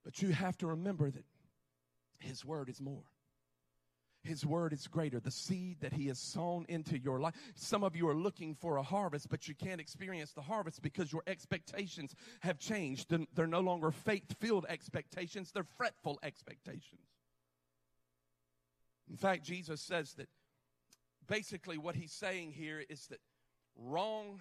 But 0.05 0.21
you 0.21 0.33
have 0.33 0.57
to 0.59 0.67
remember 0.67 1.11
that 1.11 1.25
His 2.19 2.45
word 2.45 2.69
is 2.69 2.81
more. 2.81 3.05
His 4.25 4.47
word 4.47 4.73
is 4.73 4.87
greater. 4.87 5.19
The 5.19 5.33
seed 5.33 5.79
that 5.81 5.93
He 5.93 6.07
has 6.07 6.19
sown 6.19 6.65
into 6.69 6.97
your 6.99 7.19
life. 7.19 7.35
Some 7.55 7.83
of 7.83 7.97
you 7.97 8.09
are 8.09 8.15
looking 8.15 8.55
for 8.55 8.77
a 8.77 8.83
harvest, 8.83 9.29
but 9.29 9.49
you 9.49 9.55
can't 9.55 9.81
experience 9.81 10.33
the 10.33 10.43
harvest 10.43 10.81
because 10.81 11.13
your 11.13 11.23
expectations 11.27 12.15
have 12.41 12.59
changed. 12.59 13.13
They're 13.35 13.47
no 13.47 13.61
longer 13.61 13.91
faith 13.91 14.37
filled 14.39 14.67
expectations, 14.69 15.51
they're 15.53 15.67
fretful 15.77 16.19
expectations. 16.23 17.01
In 19.11 19.17
fact, 19.17 19.45
Jesus 19.45 19.81
says 19.81 20.15
that 20.15 20.29
basically 21.27 21.77
what 21.77 21.97
He's 21.97 22.13
saying 22.13 22.53
here 22.53 22.83
is 22.89 23.09
that 23.09 23.19
wrong, 23.77 24.41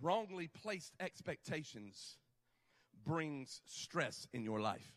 wrongly 0.00 0.48
placed 0.48 0.92
expectations 1.00 2.18
brings 3.04 3.60
stress 3.66 4.26
in 4.32 4.44
your 4.44 4.60
life. 4.60 4.92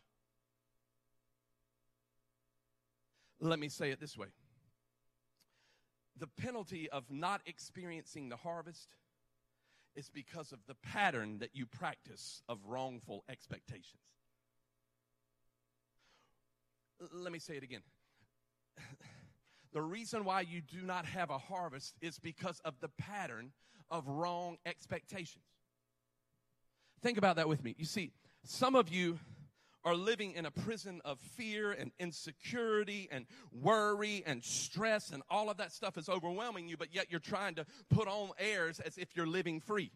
Let 3.40 3.58
me 3.58 3.68
say 3.68 3.90
it 3.90 4.00
this 4.00 4.16
way 4.16 4.28
the 6.18 6.26
penalty 6.26 6.88
of 6.90 7.04
not 7.10 7.42
experiencing 7.46 8.28
the 8.28 8.36
harvest 8.36 8.88
is 9.94 10.08
because 10.08 10.52
of 10.52 10.58
the 10.66 10.74
pattern 10.74 11.38
that 11.38 11.50
you 11.54 11.66
practice 11.66 12.42
of 12.48 12.58
wrongful 12.66 13.24
expectations. 13.28 14.02
Let 17.12 17.32
me 17.32 17.38
say 17.38 17.56
it 17.56 17.62
again. 17.62 17.82
the 19.72 19.82
reason 19.82 20.24
why 20.24 20.42
you 20.42 20.60
do 20.60 20.82
not 20.82 21.04
have 21.06 21.30
a 21.30 21.38
harvest 21.38 21.94
is 22.00 22.18
because 22.18 22.60
of 22.64 22.74
the 22.80 22.88
pattern 22.98 23.52
of 23.90 24.06
wrong 24.06 24.56
expectations. 24.64 25.44
Think 27.02 27.18
about 27.18 27.36
that 27.36 27.48
with 27.48 27.62
me. 27.62 27.74
You 27.78 27.84
see, 27.84 28.12
some 28.44 28.74
of 28.74 28.88
you 28.88 29.18
are 29.84 29.94
living 29.94 30.32
in 30.32 30.46
a 30.46 30.50
prison 30.50 31.00
of 31.04 31.20
fear 31.20 31.70
and 31.70 31.92
insecurity 32.00 33.08
and 33.12 33.26
worry 33.52 34.24
and 34.26 34.42
stress, 34.42 35.10
and 35.10 35.22
all 35.30 35.48
of 35.48 35.58
that 35.58 35.72
stuff 35.72 35.96
is 35.96 36.08
overwhelming 36.08 36.68
you, 36.68 36.76
but 36.76 36.92
yet 36.92 37.06
you're 37.08 37.20
trying 37.20 37.54
to 37.54 37.64
put 37.88 38.08
on 38.08 38.30
airs 38.38 38.80
as 38.80 38.98
if 38.98 39.14
you're 39.14 39.28
living 39.28 39.60
free. 39.60 39.92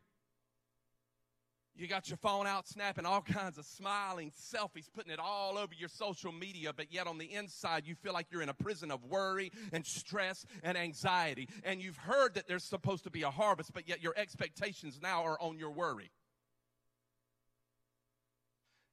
You 1.75 1.89
got 1.89 2.09
your 2.09 2.19
phone 2.19 2.47
out 2.47 2.69
snapping 2.69 3.07
all 3.07 3.23
kinds 3.23 3.57
of 3.57 3.65
smiling 3.65 4.33
selfies, 4.39 4.93
putting 4.93 5.11
it 5.11 5.19
all 5.19 5.57
over 5.57 5.73
your 5.77 5.89
social 5.89 6.31
media, 6.31 6.73
but 6.73 6.93
yet 6.93 7.07
on 7.07 7.17
the 7.17 7.33
inside 7.33 7.87
you 7.87 7.95
feel 7.95 8.13
like 8.13 8.27
you're 8.31 8.43
in 8.43 8.49
a 8.49 8.55
prison 8.55 8.91
of 8.91 9.03
worry 9.05 9.51
and 9.73 9.87
stress 9.87 10.45
and 10.63 10.77
anxiety. 10.77 11.49
And 11.65 11.81
you've 11.81 11.97
heard 11.97 12.35
that 12.35 12.47
there's 12.47 12.65
supposed 12.65 13.05
to 13.05 13.11
be 13.11 13.23
a 13.23 13.31
harvest, 13.31 13.73
but 13.73 13.89
yet 13.89 14.03
your 14.03 14.13
expectations 14.17 15.01
now 15.03 15.25
are 15.25 15.41
on 15.41 15.59
your 15.59 15.71
worry. 15.71 16.11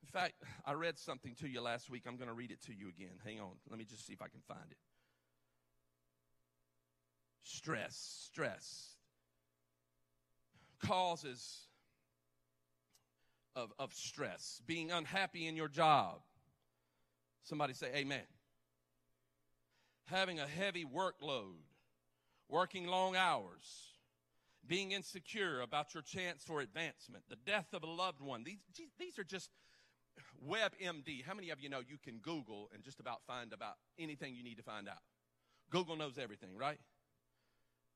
In 0.07 0.19
fact, 0.19 0.35
I 0.65 0.71
read 0.71 0.97
something 0.97 1.35
to 1.41 1.49
you 1.49 1.59
last 1.59 1.89
week. 1.89 2.03
I'm 2.07 2.15
going 2.15 2.29
to 2.29 2.33
read 2.33 2.51
it 2.51 2.61
to 2.67 2.73
you 2.73 2.87
again. 2.87 3.19
Hang 3.25 3.41
on. 3.41 3.51
Let 3.69 3.77
me 3.77 3.83
just 3.83 4.07
see 4.07 4.13
if 4.13 4.21
I 4.21 4.29
can 4.29 4.39
find 4.47 4.71
it. 4.71 4.77
Stress, 7.43 8.29
stress 8.31 8.97
causes 10.83 11.67
of, 13.55 13.73
of 13.79 13.93
stress, 13.93 14.61
being 14.65 14.91
unhappy 14.91 15.47
in 15.47 15.55
your 15.55 15.67
job. 15.67 16.19
Somebody 17.43 17.73
say, 17.73 17.87
Amen. 17.95 18.21
Having 20.05 20.39
a 20.39 20.47
heavy 20.47 20.85
workload, 20.85 21.55
working 22.47 22.87
long 22.87 23.17
hours, 23.17 23.91
being 24.65 24.91
insecure 24.91 25.59
about 25.59 25.93
your 25.93 26.03
chance 26.03 26.43
for 26.43 26.61
advancement, 26.61 27.23
the 27.29 27.35
death 27.45 27.73
of 27.73 27.83
a 27.83 27.87
loved 27.87 28.21
one. 28.21 28.43
These, 28.45 28.59
these 28.97 29.19
are 29.19 29.23
just 29.25 29.49
WebMD. 30.47 31.23
How 31.25 31.33
many 31.33 31.49
of 31.49 31.59
you 31.59 31.69
know 31.69 31.79
you 31.79 31.97
can 32.03 32.17
Google 32.19 32.69
and 32.73 32.83
just 32.83 32.99
about 32.99 33.21
find 33.25 33.53
about 33.53 33.75
anything 33.99 34.35
you 34.35 34.43
need 34.43 34.57
to 34.57 34.63
find 34.63 34.87
out? 34.87 35.01
Google 35.69 35.95
knows 35.95 36.17
everything, 36.17 36.57
right? 36.57 36.79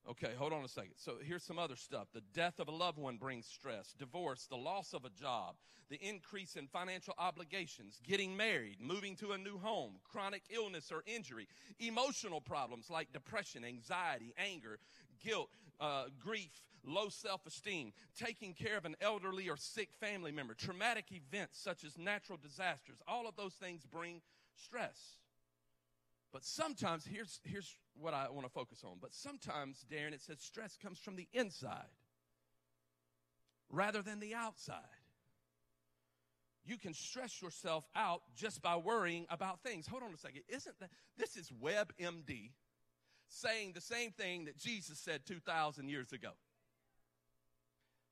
Okay, 0.09 0.31
hold 0.37 0.51
on 0.51 0.63
a 0.63 0.67
second. 0.67 0.93
So 0.95 1.13
here's 1.23 1.43
some 1.43 1.59
other 1.59 1.75
stuff. 1.75 2.07
The 2.13 2.23
death 2.33 2.59
of 2.59 2.67
a 2.67 2.71
loved 2.71 2.97
one 2.97 3.17
brings 3.17 3.45
stress, 3.45 3.93
divorce, 3.97 4.47
the 4.49 4.57
loss 4.57 4.93
of 4.93 5.05
a 5.05 5.09
job, 5.09 5.55
the 5.89 5.99
increase 6.01 6.55
in 6.55 6.67
financial 6.67 7.13
obligations, 7.19 7.99
getting 8.03 8.35
married, 8.35 8.77
moving 8.81 9.15
to 9.17 9.33
a 9.33 9.37
new 9.37 9.59
home, 9.59 9.99
chronic 10.03 10.41
illness 10.49 10.91
or 10.91 11.03
injury, 11.05 11.47
emotional 11.79 12.41
problems 12.41 12.89
like 12.89 13.13
depression, 13.13 13.63
anxiety, 13.63 14.33
anger, 14.37 14.79
guilt, 15.23 15.49
uh, 15.81 16.03
grief, 16.23 16.51
low 16.85 17.09
self 17.09 17.45
esteem, 17.45 17.91
taking 18.17 18.53
care 18.53 18.77
of 18.77 18.85
an 18.85 18.95
elderly 19.01 19.49
or 19.49 19.57
sick 19.57 19.89
family 19.99 20.31
member, 20.31 20.53
traumatic 20.53 21.05
events 21.11 21.59
such 21.59 21.83
as 21.83 21.97
natural 21.97 22.37
disasters. 22.41 22.99
All 23.07 23.27
of 23.27 23.35
those 23.35 23.53
things 23.55 23.85
bring 23.85 24.21
stress. 24.55 25.17
But 26.31 26.45
sometimes, 26.45 27.05
here's, 27.05 27.41
here's 27.43 27.75
what 27.99 28.13
I 28.13 28.29
want 28.29 28.45
to 28.45 28.53
focus 28.53 28.83
on. 28.85 28.97
But 29.01 29.13
sometimes, 29.13 29.85
Darren, 29.91 30.13
it 30.13 30.21
says 30.21 30.39
stress 30.39 30.77
comes 30.81 30.97
from 30.99 31.17
the 31.17 31.27
inside 31.33 31.91
rather 33.69 34.01
than 34.01 34.19
the 34.19 34.33
outside. 34.33 34.77
You 36.63 36.77
can 36.77 36.93
stress 36.93 37.41
yourself 37.41 37.85
out 37.95 38.21
just 38.35 38.61
by 38.61 38.75
worrying 38.77 39.25
about 39.29 39.61
things. 39.63 39.87
Hold 39.87 40.03
on 40.03 40.13
a 40.13 40.17
second. 40.17 40.43
Isn't 40.47 40.79
that 40.79 40.91
this 41.17 41.35
is 41.35 41.51
WebMD 41.61 42.51
saying 43.31 43.71
the 43.73 43.81
same 43.81 44.11
thing 44.11 44.45
that 44.45 44.57
Jesus 44.57 44.99
said 44.99 45.21
2,000 45.25 45.89
years 45.89 46.11
ago. 46.11 46.31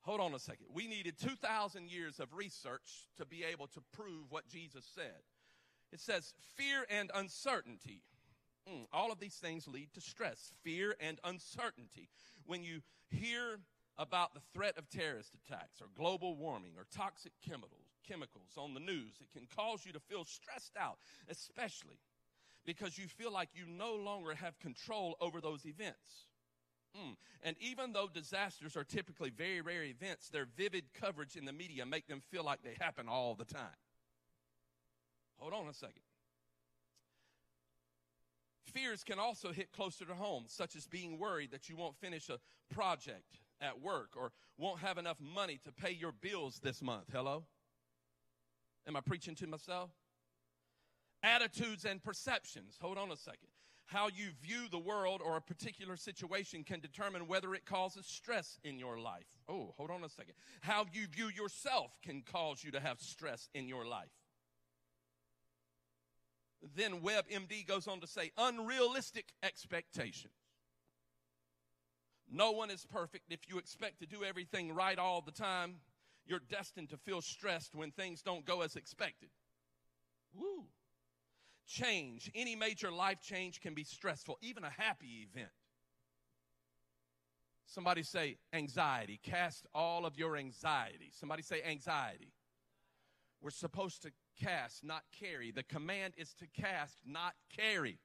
Hold 0.02 0.20
on 0.20 0.34
a 0.34 0.38
second. 0.38 0.66
We 0.72 0.86
needed 0.86 1.18
2,000 1.18 1.90
years 1.90 2.20
of 2.20 2.32
research 2.32 3.06
to 3.18 3.26
be 3.26 3.44
able 3.44 3.66
to 3.68 3.80
prove 3.92 4.30
what 4.30 4.48
Jesus 4.48 4.84
said. 4.94 5.20
It 5.92 6.00
says, 6.00 6.32
fear 6.56 6.86
and 6.88 7.10
uncertainty. 7.14 8.02
Mm, 8.68 8.86
all 8.92 9.12
of 9.12 9.20
these 9.20 9.34
things 9.34 9.68
lead 9.68 9.88
to 9.94 10.00
stress, 10.00 10.52
fear 10.62 10.94
and 11.00 11.18
uncertainty. 11.24 12.08
When 12.46 12.62
you 12.62 12.80
hear 13.10 13.58
about 13.98 14.32
the 14.32 14.40
threat 14.54 14.78
of 14.78 14.88
terrorist 14.88 15.34
attacks 15.34 15.80
or 15.82 15.88
global 15.94 16.34
warming 16.34 16.72
or 16.78 16.86
toxic 16.96 17.32
chemicals, 17.46 17.92
chemicals 18.08 18.56
on 18.56 18.72
the 18.72 18.80
news, 18.80 19.20
it 19.20 19.36
can 19.36 19.46
cause 19.54 19.84
you 19.84 19.92
to 19.92 20.00
feel 20.00 20.24
stressed 20.24 20.76
out, 20.78 20.98
especially 21.28 21.98
because 22.66 22.98
you 22.98 23.08
feel 23.08 23.32
like 23.32 23.50
you 23.54 23.64
no 23.66 23.94
longer 23.94 24.34
have 24.34 24.58
control 24.58 25.16
over 25.20 25.40
those 25.40 25.64
events. 25.66 26.26
Mm. 26.96 27.16
And 27.42 27.56
even 27.60 27.92
though 27.92 28.08
disasters 28.12 28.76
are 28.76 28.84
typically 28.84 29.30
very 29.30 29.60
rare 29.60 29.84
events, 29.84 30.28
their 30.28 30.46
vivid 30.56 30.84
coverage 30.92 31.36
in 31.36 31.44
the 31.44 31.52
media 31.52 31.86
make 31.86 32.06
them 32.06 32.20
feel 32.30 32.44
like 32.44 32.62
they 32.62 32.76
happen 32.80 33.08
all 33.08 33.34
the 33.34 33.44
time. 33.44 33.78
Hold 35.38 35.54
on 35.54 35.68
a 35.68 35.74
second. 35.74 36.02
Fears 38.64 39.02
can 39.02 39.18
also 39.18 39.52
hit 39.52 39.72
closer 39.72 40.04
to 40.04 40.14
home, 40.14 40.44
such 40.46 40.76
as 40.76 40.86
being 40.86 41.18
worried 41.18 41.50
that 41.50 41.68
you 41.68 41.76
won't 41.76 41.96
finish 41.96 42.28
a 42.28 42.38
project 42.72 43.38
at 43.60 43.80
work 43.80 44.10
or 44.16 44.32
won't 44.58 44.80
have 44.80 44.98
enough 44.98 45.18
money 45.20 45.58
to 45.64 45.72
pay 45.72 45.90
your 45.90 46.12
bills 46.12 46.60
this 46.62 46.82
month. 46.82 47.06
Hello? 47.12 47.44
Am 48.86 48.96
I 48.96 49.00
preaching 49.00 49.34
to 49.36 49.46
myself? 49.46 49.90
Attitudes 51.22 51.84
and 51.84 52.02
perceptions. 52.02 52.78
Hold 52.80 52.98
on 52.98 53.10
a 53.10 53.16
second. 53.16 53.48
How 53.86 54.08
you 54.08 54.30
view 54.40 54.68
the 54.70 54.78
world 54.78 55.20
or 55.24 55.36
a 55.36 55.40
particular 55.40 55.96
situation 55.96 56.62
can 56.62 56.78
determine 56.78 57.26
whether 57.26 57.54
it 57.54 57.66
causes 57.66 58.06
stress 58.06 58.58
in 58.62 58.78
your 58.78 58.98
life. 58.98 59.26
Oh, 59.48 59.74
hold 59.76 59.90
on 59.90 60.04
a 60.04 60.08
second. 60.08 60.34
How 60.60 60.86
you 60.92 61.08
view 61.08 61.28
yourself 61.28 61.90
can 62.02 62.22
cause 62.22 62.62
you 62.62 62.70
to 62.70 62.80
have 62.80 63.00
stress 63.00 63.48
in 63.52 63.66
your 63.66 63.84
life. 63.84 64.12
Then 66.76 67.00
WebMD 67.00 67.66
goes 67.66 67.88
on 67.88 68.00
to 68.00 68.06
say 68.06 68.30
unrealistic 68.38 69.32
expectations. 69.42 70.34
No 72.30 72.52
one 72.52 72.70
is 72.70 72.86
perfect. 72.86 73.24
If 73.30 73.48
you 73.48 73.58
expect 73.58 73.98
to 74.00 74.06
do 74.06 74.22
everything 74.22 74.72
right 74.72 74.98
all 74.98 75.20
the 75.20 75.32
time, 75.32 75.76
you're 76.26 76.38
destined 76.38 76.90
to 76.90 76.96
feel 76.96 77.20
stressed 77.20 77.74
when 77.74 77.90
things 77.90 78.22
don't 78.22 78.44
go 78.44 78.60
as 78.60 78.76
expected. 78.76 79.30
Woo. 80.32 80.66
Change, 81.66 82.30
any 82.34 82.56
major 82.56 82.90
life 82.90 83.20
change 83.20 83.60
can 83.60 83.74
be 83.74 83.84
stressful, 83.84 84.38
even 84.42 84.64
a 84.64 84.70
happy 84.70 85.28
event. 85.30 85.50
Somebody 87.66 88.02
say 88.02 88.38
anxiety. 88.52 89.20
Cast 89.22 89.66
all 89.72 90.04
of 90.04 90.18
your 90.18 90.36
anxiety. 90.36 91.12
Somebody 91.12 91.42
say 91.42 91.62
anxiety. 91.62 92.32
We're 93.40 93.50
supposed 93.50 94.02
to 94.02 94.10
cast, 94.42 94.82
not 94.82 95.02
carry. 95.18 95.52
The 95.52 95.62
command 95.62 96.14
is 96.16 96.34
to 96.34 96.46
cast, 96.60 96.98
not 97.06 97.34
carry. 97.56 97.98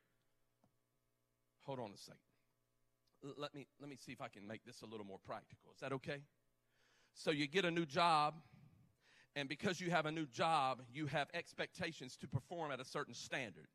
Hold 1.63 1.79
on 1.79 1.91
a 1.93 1.97
second. 1.97 2.19
Let 3.37 3.55
me 3.55 3.65
let 3.79 3.89
me 3.89 3.95
see 3.95 4.11
if 4.11 4.21
I 4.21 4.27
can 4.27 4.45
make 4.45 4.63
this 4.65 4.83
a 4.83 4.85
little 4.85 5.05
more 5.05 5.17
practical. 5.25 5.71
Is 5.73 5.79
that 5.79 5.91
okay? 5.93 6.19
So 7.15 7.31
you 7.31 7.47
get 7.47 7.65
a 7.65 7.71
new 7.71 7.87
job 7.87 8.35
and 9.35 9.49
because 9.49 9.81
you 9.81 9.91
have 9.91 10.05
a 10.05 10.11
new 10.11 10.25
job, 10.27 10.81
you 10.93 11.07
have 11.07 11.27
expectations 11.33 12.17
to 12.17 12.27
perform 12.27 12.71
at 12.71 12.79
a 12.79 12.85
certain 12.85 13.13
standard. 13.13 13.67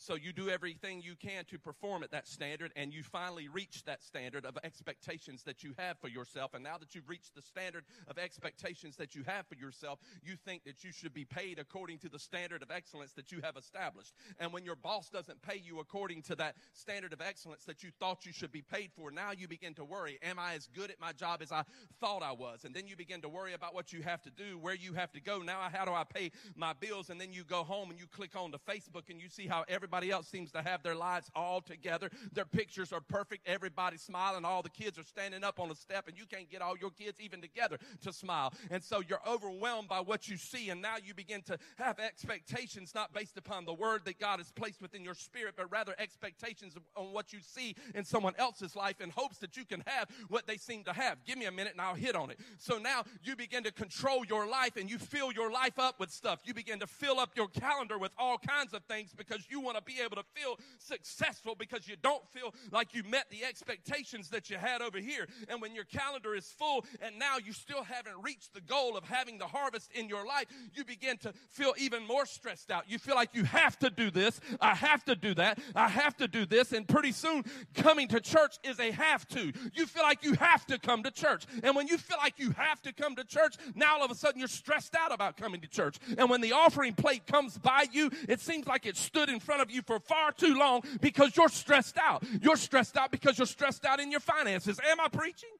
So 0.00 0.14
you 0.14 0.32
do 0.32 0.48
everything 0.48 1.02
you 1.02 1.14
can 1.14 1.44
to 1.50 1.58
perform 1.58 2.02
at 2.02 2.10
that 2.12 2.26
standard, 2.26 2.72
and 2.74 2.90
you 2.90 3.02
finally 3.02 3.48
reach 3.48 3.84
that 3.84 4.02
standard 4.02 4.46
of 4.46 4.56
expectations 4.64 5.42
that 5.42 5.62
you 5.62 5.74
have 5.76 5.98
for 5.98 6.08
yourself. 6.08 6.54
And 6.54 6.64
now 6.64 6.78
that 6.78 6.94
you've 6.94 7.08
reached 7.08 7.34
the 7.34 7.42
standard 7.42 7.84
of 8.08 8.16
expectations 8.16 8.96
that 8.96 9.14
you 9.14 9.24
have 9.26 9.46
for 9.46 9.56
yourself, 9.56 9.98
you 10.22 10.36
think 10.36 10.64
that 10.64 10.82
you 10.82 10.90
should 10.90 11.12
be 11.12 11.26
paid 11.26 11.58
according 11.58 11.98
to 11.98 12.08
the 12.08 12.18
standard 12.18 12.62
of 12.62 12.70
excellence 12.70 13.12
that 13.12 13.30
you 13.30 13.42
have 13.42 13.58
established. 13.58 14.14
And 14.38 14.54
when 14.54 14.64
your 14.64 14.74
boss 14.74 15.10
doesn't 15.10 15.42
pay 15.42 15.60
you 15.62 15.80
according 15.80 16.22
to 16.22 16.36
that 16.36 16.56
standard 16.72 17.12
of 17.12 17.20
excellence 17.20 17.64
that 17.64 17.82
you 17.82 17.90
thought 18.00 18.24
you 18.24 18.32
should 18.32 18.52
be 18.52 18.62
paid 18.62 18.92
for, 18.96 19.10
now 19.10 19.32
you 19.32 19.48
begin 19.48 19.74
to 19.74 19.84
worry, 19.84 20.18
am 20.22 20.38
I 20.38 20.54
as 20.54 20.66
good 20.74 20.90
at 20.90 20.98
my 20.98 21.12
job 21.12 21.42
as 21.42 21.52
I 21.52 21.62
thought 22.00 22.22
I 22.22 22.32
was? 22.32 22.64
And 22.64 22.74
then 22.74 22.86
you 22.86 22.96
begin 22.96 23.20
to 23.20 23.28
worry 23.28 23.52
about 23.52 23.74
what 23.74 23.92
you 23.92 24.00
have 24.00 24.22
to 24.22 24.30
do, 24.30 24.56
where 24.58 24.74
you 24.74 24.94
have 24.94 25.12
to 25.12 25.20
go. 25.20 25.40
Now, 25.40 25.68
how 25.70 25.84
do 25.84 25.92
I 25.92 26.04
pay 26.04 26.32
my 26.56 26.72
bills? 26.72 27.10
And 27.10 27.20
then 27.20 27.34
you 27.34 27.44
go 27.44 27.64
home 27.64 27.90
and 27.90 28.00
you 28.00 28.06
click 28.06 28.34
on 28.34 28.50
the 28.50 28.58
Facebook 28.58 29.10
and 29.10 29.20
you 29.20 29.28
see 29.28 29.46
how 29.46 29.66
everybody 29.68 29.89
Everybody 29.90 30.12
else 30.12 30.28
seems 30.28 30.52
to 30.52 30.62
have 30.62 30.84
their 30.84 30.94
lives 30.94 31.32
all 31.34 31.60
together. 31.60 32.10
Their 32.32 32.44
pictures 32.44 32.92
are 32.92 33.00
perfect. 33.00 33.48
Everybody's 33.48 34.02
smiling. 34.02 34.44
All 34.44 34.62
the 34.62 34.70
kids 34.70 35.00
are 35.00 35.04
standing 35.04 35.42
up 35.42 35.58
on 35.58 35.68
a 35.68 35.74
step, 35.74 36.06
and 36.06 36.16
you 36.16 36.26
can't 36.26 36.48
get 36.48 36.62
all 36.62 36.78
your 36.78 36.90
kids 36.90 37.18
even 37.18 37.40
together 37.40 37.76
to 38.02 38.12
smile. 38.12 38.54
And 38.70 38.84
so 38.84 39.02
you're 39.08 39.20
overwhelmed 39.26 39.88
by 39.88 39.98
what 39.98 40.28
you 40.28 40.36
see, 40.36 40.70
and 40.70 40.80
now 40.80 40.94
you 41.04 41.12
begin 41.12 41.42
to 41.42 41.58
have 41.76 41.98
expectations 41.98 42.92
not 42.94 43.12
based 43.12 43.36
upon 43.36 43.64
the 43.64 43.74
word 43.74 44.02
that 44.04 44.20
God 44.20 44.38
has 44.38 44.52
placed 44.52 44.80
within 44.80 45.02
your 45.02 45.14
spirit, 45.14 45.54
but 45.56 45.68
rather 45.72 45.96
expectations 45.98 46.76
on 46.94 47.06
what 47.06 47.32
you 47.32 47.40
see 47.40 47.74
in 47.92 48.04
someone 48.04 48.34
else's 48.38 48.76
life 48.76 49.00
in 49.00 49.10
hopes 49.10 49.38
that 49.38 49.56
you 49.56 49.64
can 49.64 49.82
have 49.86 50.08
what 50.28 50.46
they 50.46 50.56
seem 50.56 50.84
to 50.84 50.92
have. 50.92 51.24
Give 51.24 51.36
me 51.36 51.46
a 51.46 51.50
minute 51.50 51.72
and 51.72 51.80
I'll 51.80 51.94
hit 51.94 52.14
on 52.14 52.30
it. 52.30 52.38
So 52.58 52.78
now 52.78 53.02
you 53.24 53.34
begin 53.34 53.64
to 53.64 53.72
control 53.72 54.24
your 54.24 54.48
life 54.48 54.76
and 54.76 54.88
you 54.88 54.98
fill 54.98 55.32
your 55.32 55.50
life 55.50 55.80
up 55.80 55.98
with 55.98 56.12
stuff. 56.12 56.42
You 56.44 56.54
begin 56.54 56.78
to 56.78 56.86
fill 56.86 57.18
up 57.18 57.30
your 57.34 57.48
calendar 57.48 57.98
with 57.98 58.12
all 58.16 58.38
kinds 58.38 58.72
of 58.72 58.84
things 58.84 59.12
because 59.16 59.46
you 59.48 59.60
want 59.60 59.76
to 59.78 59.79
to 59.80 59.92
be 59.92 60.00
able 60.00 60.16
to 60.16 60.24
feel 60.34 60.58
successful 60.78 61.54
because 61.54 61.88
you 61.88 61.96
don't 62.02 62.26
feel 62.28 62.54
like 62.70 62.94
you 62.94 63.02
met 63.04 63.26
the 63.30 63.44
expectations 63.44 64.28
that 64.30 64.50
you 64.50 64.56
had 64.56 64.82
over 64.82 64.98
here. 64.98 65.26
And 65.48 65.60
when 65.60 65.74
your 65.74 65.84
calendar 65.84 66.34
is 66.34 66.46
full 66.46 66.84
and 67.00 67.18
now 67.18 67.36
you 67.44 67.52
still 67.52 67.82
haven't 67.82 68.22
reached 68.22 68.54
the 68.54 68.60
goal 68.60 68.96
of 68.96 69.04
having 69.04 69.38
the 69.38 69.46
harvest 69.46 69.90
in 69.92 70.08
your 70.08 70.26
life, 70.26 70.46
you 70.74 70.84
begin 70.84 71.16
to 71.18 71.32
feel 71.50 71.74
even 71.78 72.06
more 72.06 72.26
stressed 72.26 72.70
out. 72.70 72.84
You 72.88 72.98
feel 72.98 73.14
like 73.14 73.30
you 73.34 73.44
have 73.44 73.78
to 73.80 73.90
do 73.90 74.10
this, 74.10 74.40
I 74.60 74.74
have 74.74 75.04
to 75.04 75.16
do 75.16 75.34
that, 75.34 75.58
I 75.74 75.88
have 75.88 76.16
to 76.18 76.28
do 76.28 76.46
this, 76.46 76.72
and 76.72 76.86
pretty 76.86 77.12
soon 77.12 77.44
coming 77.74 78.08
to 78.08 78.20
church 78.20 78.56
is 78.64 78.78
a 78.78 78.90
have 78.92 79.26
to. 79.28 79.52
You 79.74 79.86
feel 79.86 80.02
like 80.02 80.24
you 80.24 80.34
have 80.34 80.66
to 80.66 80.78
come 80.78 81.02
to 81.02 81.10
church. 81.10 81.46
And 81.62 81.74
when 81.74 81.88
you 81.88 81.98
feel 81.98 82.18
like 82.18 82.34
you 82.38 82.50
have 82.52 82.82
to 82.82 82.92
come 82.92 83.16
to 83.16 83.24
church, 83.24 83.56
now 83.74 83.98
all 83.98 84.04
of 84.04 84.10
a 84.10 84.14
sudden 84.14 84.38
you're 84.38 84.48
stressed 84.48 84.94
out 84.94 85.12
about 85.12 85.36
coming 85.36 85.60
to 85.60 85.68
church. 85.68 85.96
And 86.18 86.28
when 86.30 86.40
the 86.40 86.52
offering 86.52 86.94
plate 86.94 87.26
comes 87.26 87.58
by 87.58 87.86
you, 87.92 88.10
it 88.28 88.40
seems 88.40 88.66
like 88.66 88.86
it 88.86 88.96
stood 88.96 89.28
in 89.28 89.40
front 89.40 89.59
of 89.60 89.70
you 89.70 89.82
for 89.82 90.00
far 90.00 90.32
too 90.32 90.54
long 90.54 90.82
because 91.00 91.36
you're 91.36 91.48
stressed 91.48 91.98
out. 91.98 92.24
You're 92.40 92.56
stressed 92.56 92.96
out 92.96 93.10
because 93.10 93.38
you're 93.38 93.46
stressed 93.46 93.84
out 93.84 94.00
in 94.00 94.10
your 94.10 94.20
finances. 94.20 94.80
Am 94.90 95.00
I 95.00 95.08
preaching? 95.08 95.50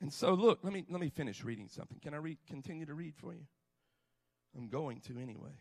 And 0.00 0.12
so 0.12 0.32
look, 0.32 0.60
let 0.62 0.72
me 0.72 0.84
let 0.88 1.00
me 1.00 1.10
finish 1.10 1.44
reading 1.44 1.68
something. 1.68 1.98
Can 2.00 2.14
I 2.14 2.16
read 2.16 2.38
continue 2.48 2.86
to 2.86 2.94
read 2.94 3.14
for 3.16 3.34
you? 3.34 3.46
I'm 4.56 4.68
going 4.68 5.00
to 5.02 5.18
anyway. 5.18 5.52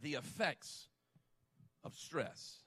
The 0.00 0.14
effects 0.14 0.86
of 1.82 1.94
stress 1.94 2.60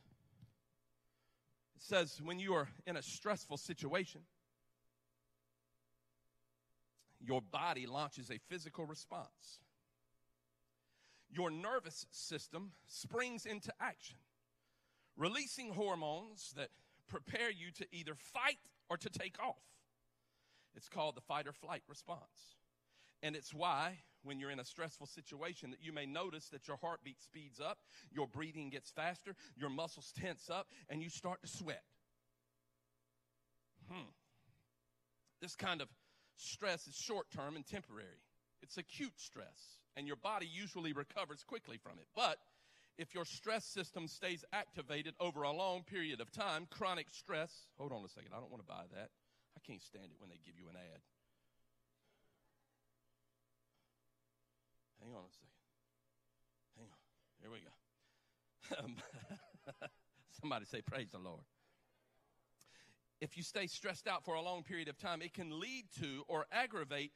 says 1.82 2.22
when 2.24 2.40
you 2.40 2.54
are 2.54 2.70
in 2.86 2.96
a 2.96 3.02
stressful 3.02 3.58
situation, 3.58 4.22
your 7.20 7.42
body 7.42 7.88
launches 7.88 8.30
a 8.30 8.38
physical 8.50 8.86
response. 8.86 9.60
Your 11.30 11.50
nervous 11.50 12.06
system 12.12 12.72
springs 12.88 13.46
into 13.46 13.74
action, 13.80 14.18
releasing 15.18 15.74
hormones 15.74 16.54
that 16.56 16.70
prepare 17.08 17.50
you 17.50 17.72
to 17.72 17.88
either 17.92 18.14
fight 18.16 18.60
or 18.90 18.98
to 18.98 19.10
take 19.10 19.38
off. 19.42 19.64
It's 20.76 20.90
called 20.90 21.16
the 21.16 21.22
fight 21.22 21.48
or 21.48 21.54
flight 21.54 21.84
response. 21.88 22.58
And 23.24 23.36
it's 23.36 23.54
why 23.54 24.00
when 24.24 24.40
you're 24.40 24.52
in 24.52 24.60
a 24.60 24.66
stressful 24.66 25.08
situation 25.08 25.72
that 25.72 25.82
you 25.82 25.92
may 25.92 26.06
notice 26.06 26.50
that 26.50 26.68
your 26.68 26.78
heartbeat 26.78 27.22
speeds 27.22 27.60
up, 27.60 27.80
your 28.12 28.28
breathing 28.28 28.70
gets 28.70 28.92
faster, 28.92 29.36
your 29.56 29.70
muscles 29.70 30.14
tense 30.20 30.50
up, 30.50 30.68
and 30.90 31.02
you 31.02 31.10
start 31.10 31.42
to 31.42 31.48
sweat. 31.48 31.84
Hmm. 33.92 34.10
This 35.42 35.56
kind 35.56 35.82
of 35.82 35.88
stress 36.36 36.88
is 36.88 36.96
short 36.96 37.28
term 37.32 37.56
and 37.56 37.66
temporary. 37.66 38.22
It's 38.62 38.78
acute 38.78 39.18
stress, 39.18 39.80
and 39.98 40.06
your 40.06 40.16
body 40.16 40.48
usually 40.52 40.94
recovers 40.94 41.44
quickly 41.44 41.78
from 41.78 41.94
it. 42.00 42.06
But 42.16 42.38
if 42.98 43.16
your 43.16 43.26
stress 43.26 43.66
system 43.66 44.08
stays 44.08 44.46
activated 44.54 45.16
over 45.20 45.42
a 45.42 45.52
long 45.52 45.84
period 45.84 46.22
of 46.22 46.32
time, 46.32 46.68
chronic 46.70 47.08
stress, 47.10 47.52
hold 47.78 47.92
on 47.92 48.06
a 48.06 48.10
second, 48.10 48.32
I 48.36 48.40
don't 48.40 48.52
want 48.52 48.62
to 48.62 48.68
buy 48.68 48.84
that. 48.94 49.10
I 49.58 49.60
can't 49.66 49.82
stand 49.82 50.06
it 50.06 50.18
when 50.20 50.30
they 50.30 50.40
give 50.46 50.56
you 50.58 50.70
an 50.70 50.76
ad. 50.76 51.02
Hang 55.02 55.16
on 55.16 55.24
a 55.24 55.34
second. 55.34 55.50
Hang 56.78 56.88
on. 56.88 56.98
Here 57.42 57.52
we 57.52 57.60
go. 57.62 57.72
Somebody 60.42 60.66
say, 60.66 60.82
Praise 60.82 61.12
the 61.12 61.20
Lord. 61.20 61.42
if 63.20 63.36
you 63.38 63.44
stay 63.44 63.68
stressed 63.68 64.08
out 64.08 64.24
for 64.24 64.36
a 64.36 64.42
long 64.42 64.64
period 64.64 64.88
of 64.88 64.98
time, 64.98 65.22
it 65.22 65.34
can 65.34 65.60
lead 65.60 65.86
to 66.00 66.24
or 66.28 66.46
aggravate 66.52 67.12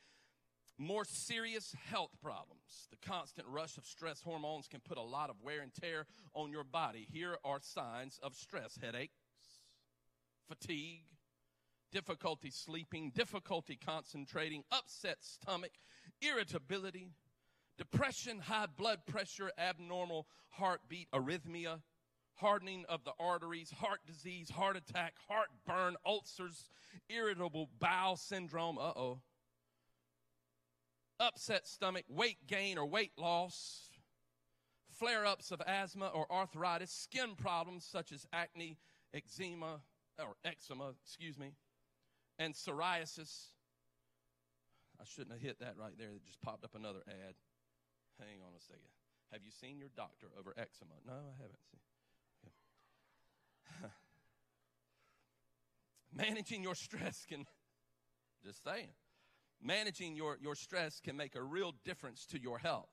more 0.77 1.05
serious 1.05 1.73
health 1.89 2.11
problems. 2.21 2.89
The 2.89 2.97
constant 3.07 3.47
rush 3.47 3.77
of 3.77 3.85
stress 3.85 4.21
hormones 4.21 4.67
can 4.67 4.81
put 4.81 4.97
a 4.97 5.01
lot 5.01 5.29
of 5.29 5.37
wear 5.41 5.61
and 5.61 5.73
tear 5.73 6.05
on 6.33 6.51
your 6.51 6.65
body. 6.65 7.07
Here 7.11 7.37
are 7.45 7.59
signs 7.61 8.19
of 8.21 8.35
stress 8.35 8.77
headaches, 8.81 9.13
fatigue, 10.49 11.05
difficulty 11.91 12.51
sleeping, 12.51 13.11
difficulty 13.15 13.77
concentrating, 13.83 14.63
upset 14.69 15.17
stomach, 15.21 15.71
irritability, 16.21 17.07
depression, 17.77 18.39
high 18.39 18.67
blood 18.77 19.05
pressure, 19.05 19.51
abnormal 19.57 20.27
heartbeat, 20.49 21.09
arrhythmia, 21.11 21.81
hardening 22.35 22.85
of 22.89 23.03
the 23.03 23.13
arteries, 23.19 23.71
heart 23.71 23.99
disease, 24.05 24.49
heart 24.49 24.77
attack, 24.77 25.15
heartburn, 25.27 25.95
ulcers, 26.05 26.69
irritable 27.09 27.69
bowel 27.79 28.15
syndrome, 28.15 28.77
uh 28.77 28.93
oh, 28.95 29.21
upset 31.19 31.67
stomach, 31.67 32.05
weight 32.09 32.45
gain 32.47 32.77
or 32.77 32.85
weight 32.85 33.13
loss, 33.17 33.89
flare 34.89 35.25
ups 35.25 35.51
of 35.51 35.61
asthma 35.65 36.07
or 36.07 36.31
arthritis, 36.31 36.91
skin 36.91 37.35
problems 37.35 37.85
such 37.85 38.11
as 38.11 38.25
acne, 38.33 38.77
eczema, 39.13 39.81
or 40.19 40.35
eczema, 40.43 40.93
excuse 41.03 41.37
me, 41.37 41.51
and 42.39 42.53
psoriasis. 42.53 43.47
I 44.99 45.03
shouldn't 45.03 45.33
have 45.33 45.41
hit 45.41 45.59
that 45.59 45.75
right 45.77 45.97
there. 45.97 46.07
That 46.13 46.25
just 46.25 46.41
popped 46.41 46.63
up 46.63 46.75
another 46.75 47.01
ad. 47.07 47.35
Hang 48.19 48.41
on 48.41 48.53
a 48.57 48.61
second. 48.61 48.89
Have 49.31 49.43
you 49.43 49.51
seen 49.51 49.77
your 49.79 49.89
doctor 49.95 50.27
over 50.39 50.53
eczema? 50.57 50.93
No, 51.05 51.13
I 51.13 51.35
haven't 51.41 51.59
seen. 51.71 51.79
Managing 56.13 56.63
your 56.63 56.75
stress 56.75 57.25
can, 57.27 57.45
just 58.43 58.63
saying, 58.63 58.93
managing 59.61 60.15
your, 60.15 60.37
your 60.41 60.55
stress 60.55 61.01
can 61.01 61.17
make 61.17 61.35
a 61.35 61.43
real 61.43 61.73
difference 61.83 62.25
to 62.27 62.39
your 62.39 62.57
health. 62.59 62.89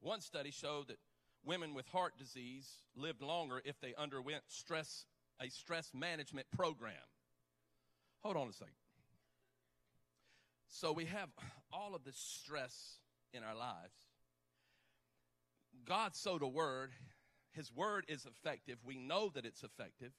One 0.00 0.20
study 0.20 0.50
showed 0.50 0.88
that 0.88 0.98
women 1.44 1.74
with 1.74 1.86
heart 1.88 2.18
disease 2.18 2.68
lived 2.96 3.22
longer 3.22 3.62
if 3.64 3.80
they 3.80 3.94
underwent 3.96 4.42
stress, 4.48 5.06
a 5.40 5.48
stress 5.48 5.92
management 5.94 6.48
program. 6.50 6.94
Hold 8.22 8.36
on 8.36 8.48
a 8.48 8.52
second. 8.52 8.74
So 10.68 10.92
we 10.92 11.04
have 11.06 11.28
all 11.72 11.94
of 11.94 12.04
this 12.04 12.16
stress 12.16 12.98
in 13.32 13.42
our 13.42 13.54
lives. 13.54 13.94
God 15.84 16.14
sowed 16.14 16.42
a 16.42 16.48
word. 16.48 16.92
His 17.52 17.72
word 17.72 18.04
is 18.08 18.26
effective. 18.26 18.78
We 18.84 18.96
know 18.96 19.30
that 19.34 19.44
it's 19.44 19.62
effective. 19.62 20.12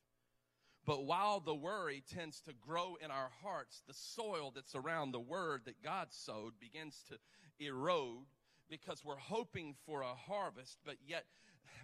But 0.86 1.06
while 1.06 1.39
the 1.39 1.56
worry 1.56 2.04
tends 2.13 2.41
to 2.41 2.54
grow 2.54 2.97
in 3.04 3.10
our 3.10 3.32
hearts, 3.41 3.82
the 3.88 3.93
soil 3.93 4.52
that's 4.54 4.76
around 4.76 5.12
the 5.12 5.19
word 5.19 5.62
that 5.65 5.82
God 5.82 6.08
sowed 6.12 6.60
begins 6.60 7.04
to 7.10 7.17
erode 7.65 8.26
because 8.69 9.04
we're 9.06 9.15
hoping 9.15 9.76
for 9.86 10.02
a 10.02 10.13
harvest, 10.13 10.80
but 10.86 10.97
yet 11.06 11.26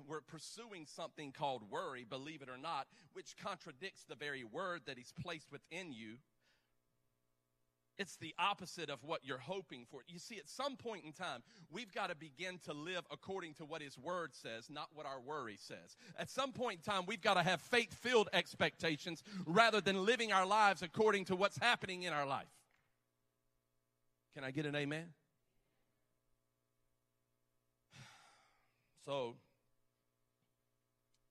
we're 0.08 0.22
pursuing 0.22 0.86
something 0.86 1.32
called 1.32 1.70
worry, 1.70 2.04
believe 2.04 2.42
it 2.42 2.50
or 2.50 2.58
not, 2.58 2.88
which 3.14 3.36
contradicts 3.42 4.04
the 4.04 4.16
very 4.16 4.44
word 4.44 4.82
that 4.86 4.98
He's 4.98 5.14
placed 5.24 5.52
within 5.52 5.94
you. 5.94 6.16
It's 8.00 8.16
the 8.16 8.34
opposite 8.40 8.90
of 8.90 9.04
what 9.04 9.26
you're 9.26 9.38
hoping 9.38 9.86
for. 9.92 10.00
You 10.08 10.20
see, 10.20 10.38
at 10.38 10.48
some 10.48 10.78
point 10.78 11.04
in 11.04 11.12
time, 11.12 11.44
we've 11.70 11.94
got 11.94 12.08
to 12.08 12.16
begin 12.16 12.58
to 12.64 12.72
live 12.72 13.04
according 13.12 13.56
to 13.56 13.66
what 13.66 13.82
His 13.82 13.98
Word 13.98 14.34
says, 14.34 14.70
not 14.70 14.88
what 14.94 15.06
our 15.06 15.20
worry 15.20 15.58
says. 15.60 15.98
At 16.18 16.30
some 16.30 16.54
point 16.54 16.80
in 16.80 16.94
time, 16.94 17.04
we've 17.06 17.22
got 17.22 17.34
to 17.34 17.44
have 17.44 17.60
faith 17.60 17.94
filled 17.94 18.30
expectations 18.32 19.22
rather 19.46 19.82
than 19.82 20.06
living 20.06 20.32
our 20.32 20.46
lives 20.46 20.82
according 20.82 21.26
to 21.26 21.36
what's 21.36 21.58
happening 21.58 22.04
in 22.04 22.14
our 22.14 22.26
life. 22.26 22.48
Can 24.34 24.46
I 24.46 24.52
get 24.52 24.66
an 24.66 24.76
amen? 24.76 25.08
So, 29.06 29.36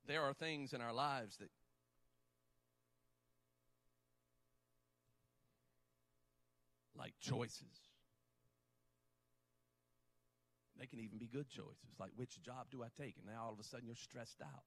there 0.07 0.22
are 0.22 0.35
things 0.35 0.72
in 0.72 0.81
our 0.81 0.92
lives 0.92 1.37
that 1.37 1.48
like 6.98 7.14
choices. 7.20 7.88
They 10.78 10.87
can 10.87 11.00
even 11.00 11.18
be 11.18 11.26
good 11.26 11.48
choices, 11.48 11.94
like 11.98 12.11
which 12.16 12.40
job 12.42 12.66
do 12.70 12.82
I 12.82 12.88
take? 13.00 13.16
And 13.16 13.26
now 13.26 13.44
all 13.46 13.52
of 13.52 13.58
a 13.58 13.64
sudden 13.64 13.87
you're 13.87 13.96
stressed 13.96 14.40
out, 14.40 14.62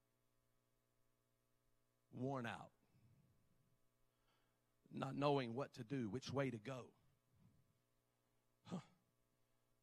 worn 2.13 2.45
out, 2.45 2.71
not 4.93 5.15
knowing 5.15 5.55
what 5.55 5.73
to 5.75 5.83
do, 5.83 6.09
which 6.09 6.33
way 6.33 6.49
to 6.49 6.57
go. 6.57 6.81
Huh. 8.69 8.79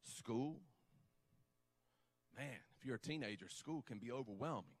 School? 0.03 0.57
Man, 2.37 2.59
if 2.77 2.85
you're 2.85 2.97
a 2.97 2.99
teenager, 2.99 3.49
school 3.49 3.83
can 3.87 3.97
be 3.97 4.11
overwhelming. 4.11 4.77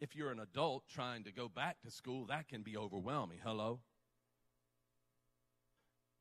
If 0.00 0.14
you're 0.14 0.30
an 0.30 0.40
adult 0.40 0.84
trying 0.88 1.24
to 1.24 1.32
go 1.32 1.48
back 1.48 1.82
to 1.82 1.90
school, 1.90 2.26
that 2.26 2.48
can 2.48 2.62
be 2.62 2.76
overwhelming. 2.76 3.38
Hello? 3.44 3.80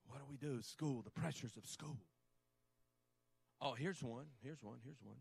What 0.09 0.19
do 0.19 0.25
we 0.29 0.37
do? 0.37 0.61
School, 0.61 1.01
the 1.03 1.11
pressures 1.11 1.55
of 1.55 1.65
school. 1.67 1.97
Oh, 3.61 3.73
here's 3.73 4.01
one. 4.01 4.25
Here's 4.43 4.63
one. 4.63 4.77
Here's 4.83 5.01
one. 5.03 5.17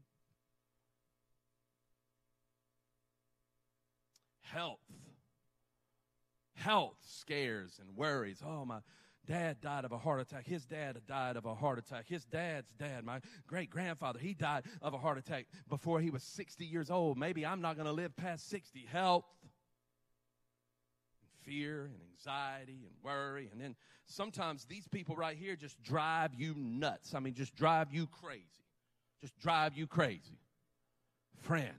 Health. 4.41 4.79
Health 6.55 6.97
scares 7.07 7.79
and 7.81 7.97
worries. 7.97 8.43
Oh, 8.45 8.65
my 8.65 8.79
dad 9.27 9.61
died 9.61 9.85
of 9.85 9.93
a 9.93 9.99
heart 9.99 10.21
attack. 10.21 10.47
His 10.47 10.65
dad 10.65 10.99
died 11.07 11.37
of 11.37 11.45
a 11.45 11.55
heart 11.55 11.79
attack. 11.79 12.07
His 12.09 12.25
dad's 12.25 12.73
dad, 12.79 13.05
my 13.05 13.21
great 13.47 13.69
grandfather, 13.69 14.19
he 14.19 14.33
died 14.33 14.65
of 14.81 14.95
a 14.95 14.99
heart 14.99 15.19
attack 15.19 15.47
before 15.69 16.01
he 16.01 16.09
was 16.11 16.23
60 16.23 16.65
years 16.65 16.91
old. 16.91 17.19
Maybe 17.19 17.45
I'm 17.45 17.61
not 17.61 17.77
going 17.77 17.87
to 17.87 17.93
live 17.93 18.17
past 18.17 18.49
60. 18.49 18.87
Health 18.91 19.25
fear 21.49 21.87
and 21.87 21.95
anxiety 22.13 22.85
and 22.85 22.95
worry. 23.03 23.49
And 23.51 23.61
then 23.61 23.75
sometimes 24.07 24.65
these 24.67 24.87
people 24.87 25.17
right 25.17 25.37
here 25.37 25.57
just 25.57 25.83
drive 25.83 26.35
you 26.35 26.55
nuts. 26.57 27.15
I 27.15 27.21
mean, 27.21 27.35
just 27.35 27.57
drive 27.57 27.89
you 27.93 28.07
crazy. 28.07 28.45
Just 29.21 29.39
drive 29.39 29.77
you 29.77 29.87
crazy. 29.87 30.39
Friends. 31.43 31.73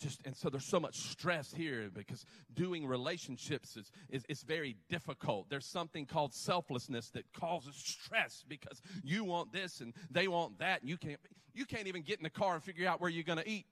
Just, 0.00 0.20
and 0.26 0.36
so 0.36 0.50
there's 0.50 0.66
so 0.66 0.80
much 0.80 0.96
stress 0.96 1.54
here 1.54 1.88
because 1.94 2.26
doing 2.52 2.86
relationships 2.86 3.76
is, 3.76 3.90
is, 4.10 4.24
is 4.28 4.42
very 4.42 4.76
difficult. 4.90 5.48
There's 5.48 5.66
something 5.66 6.04
called 6.04 6.34
selflessness 6.34 7.10
that 7.10 7.24
causes 7.32 7.74
stress 7.76 8.44
because 8.46 8.82
you 9.02 9.24
want 9.24 9.52
this 9.52 9.80
and 9.80 9.94
they 10.10 10.28
want 10.28 10.58
that. 10.58 10.80
And 10.80 10.90
you 10.90 10.98
can't, 10.98 11.20
you 11.54 11.64
can't 11.64 11.86
even 11.86 12.02
get 12.02 12.18
in 12.18 12.24
the 12.24 12.30
car 12.30 12.54
and 12.54 12.62
figure 12.62 12.88
out 12.88 13.00
where 13.00 13.08
you're 13.08 13.22
going 13.22 13.38
to 13.38 13.48
eat. 13.48 13.66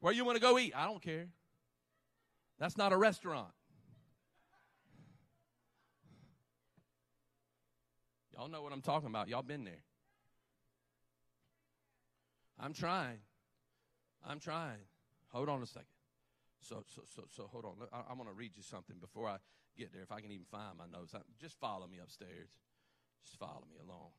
Where 0.00 0.12
you 0.12 0.24
want 0.24 0.36
to 0.36 0.42
go 0.42 0.58
eat? 0.58 0.72
I 0.74 0.86
don't 0.86 1.02
care. 1.02 1.28
That's 2.62 2.76
not 2.76 2.92
a 2.92 2.96
restaurant. 2.96 3.50
Y'all 8.32 8.48
know 8.48 8.62
what 8.62 8.72
I'm 8.72 8.80
talking 8.80 9.08
about. 9.08 9.28
Y'all 9.28 9.42
been 9.42 9.64
there. 9.64 9.82
I'm 12.60 12.72
trying. 12.72 13.18
I'm 14.24 14.38
trying. 14.38 14.78
Hold 15.30 15.48
on 15.48 15.60
a 15.60 15.66
second. 15.66 15.88
So, 16.60 16.84
so, 16.94 17.02
so, 17.16 17.24
so 17.36 17.48
hold 17.50 17.64
on. 17.64 17.72
I, 17.92 18.12
am 18.12 18.16
going 18.16 18.28
to 18.28 18.32
read 18.32 18.52
you 18.54 18.62
something 18.62 18.94
before 19.00 19.28
I 19.28 19.38
get 19.76 19.92
there. 19.92 20.02
If 20.02 20.12
I 20.12 20.20
can 20.20 20.30
even 20.30 20.46
find 20.48 20.78
my 20.78 20.86
notes, 20.86 21.14
just 21.40 21.58
follow 21.58 21.88
me 21.88 21.98
upstairs. 22.00 22.50
Just 23.24 23.40
follow 23.40 23.64
me 23.68 23.78
along. 23.84 24.10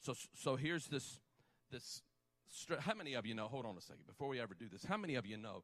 So, 0.00 0.16
so 0.34 0.56
here's 0.56 0.86
this, 0.86 1.20
this. 1.70 2.02
How 2.80 2.94
many 2.94 3.14
of 3.14 3.26
you 3.26 3.34
know? 3.36 3.46
Hold 3.46 3.64
on 3.64 3.78
a 3.78 3.80
second. 3.80 4.08
Before 4.08 4.26
we 4.26 4.40
ever 4.40 4.54
do 4.58 4.66
this, 4.68 4.84
how 4.84 4.96
many 4.96 5.14
of 5.14 5.24
you 5.24 5.36
know 5.36 5.62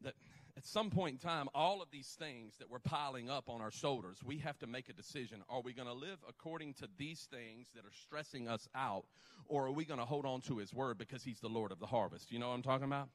that 0.00 0.14
at 0.56 0.66
some 0.66 0.90
point 0.90 1.14
in 1.14 1.18
time, 1.18 1.48
all 1.54 1.80
of 1.80 1.90
these 1.90 2.14
things 2.18 2.56
that 2.58 2.68
we're 2.68 2.78
piling 2.78 3.30
up 3.30 3.48
on 3.48 3.60
our 3.60 3.70
shoulders, 3.70 4.18
we 4.22 4.38
have 4.38 4.58
to 4.58 4.66
make 4.66 4.88
a 4.88 4.92
decision. 4.92 5.42
Are 5.48 5.62
we 5.62 5.72
going 5.72 5.88
to 5.88 5.94
live 5.94 6.18
according 6.28 6.74
to 6.74 6.88
these 6.98 7.26
things 7.30 7.68
that 7.74 7.84
are 7.84 7.92
stressing 8.04 8.48
us 8.48 8.68
out, 8.74 9.04
or 9.46 9.66
are 9.66 9.72
we 9.72 9.84
going 9.84 10.00
to 10.00 10.04
hold 10.04 10.26
on 10.26 10.42
to 10.42 10.58
His 10.58 10.74
word 10.74 10.98
because 10.98 11.22
He's 11.22 11.40
the 11.40 11.48
Lord 11.48 11.72
of 11.72 11.78
the 11.78 11.86
harvest? 11.86 12.30
You 12.30 12.38
know 12.38 12.48
what 12.48 12.54
I'm 12.54 12.62
talking 12.62 12.84
about? 12.84 13.08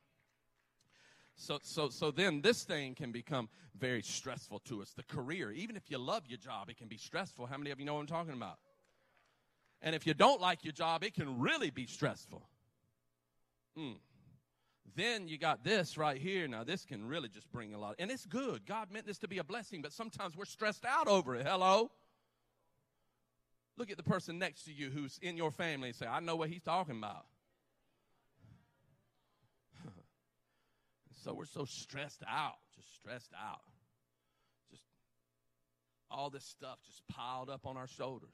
So, 1.36 1.60
so, 1.62 1.90
so 1.90 2.10
then 2.10 2.42
this 2.42 2.64
thing 2.64 2.96
can 2.96 3.12
become 3.12 3.50
very 3.78 4.02
stressful 4.02 4.60
to 4.66 4.82
us. 4.82 4.94
The 4.94 5.04
career, 5.04 5.52
even 5.52 5.76
if 5.76 5.84
you 5.92 6.00
love 6.00 6.24
your 6.28 6.40
job, 6.40 6.70
it 6.70 6.78
can 6.78 6.88
be 6.88 6.98
stressful. 6.98 7.46
How 7.46 7.58
many 7.58 7.70
of 7.70 7.80
you 7.80 7.86
know 7.86 7.94
what 7.94 8.02
I'm 8.02 8.08
talking 8.08 8.34
about? 8.34 8.58
And 9.84 9.94
if 9.94 10.08
you 10.08 10.16
don't 10.16 10.42
like 10.42 10.64
your 10.64 10.74
job, 10.74 11.04
it 11.04 11.14
can 11.14 11.40
really 11.40 11.70
be 11.70 11.86
stressful. 11.86 12.42
Mm. 13.78 13.98
Then 14.96 15.28
you 15.28 15.38
got 15.38 15.64
this 15.64 15.98
right 15.98 16.18
here. 16.18 16.48
Now, 16.48 16.64
this 16.64 16.86
can 16.86 17.08
really 17.08 17.30
just 17.30 17.52
bring 17.52 17.74
a 17.74 17.80
lot. 17.80 17.96
And 18.00 18.10
it's 18.10 18.26
good. 18.26 18.66
God 18.66 18.92
meant 18.92 19.06
this 19.06 19.20
to 19.20 19.28
be 19.28 19.38
a 19.38 19.44
blessing, 19.44 19.82
but 19.82 19.94
sometimes 19.94 20.36
we're 20.36 20.46
stressed 20.46 20.86
out 20.86 21.08
over 21.08 21.36
it. 21.36 21.46
Hello? 21.46 21.92
Look 23.78 23.92
at 23.92 23.98
the 23.98 24.04
person 24.04 24.40
next 24.40 24.64
to 24.64 24.74
you 24.74 24.90
who's 24.90 25.20
in 25.22 25.38
your 25.38 25.52
family 25.52 25.90
and 25.90 25.96
say, 25.96 26.08
I 26.08 26.20
know 26.20 26.36
what 26.36 26.50
he's 26.50 26.64
talking 26.64 26.98
about. 26.98 27.26
so 31.24 31.34
we're 31.36 31.46
so 31.46 31.66
stressed 31.66 32.24
out, 32.28 32.56
just 32.76 32.96
stressed 32.96 33.34
out. 33.40 33.62
Just 34.72 34.82
all 36.10 36.32
this 36.32 36.44
stuff 36.44 36.80
just 36.88 37.08
piled 37.08 37.52
up 37.52 37.68
on 37.68 37.78
our 37.78 37.88
shoulders. 37.88 38.34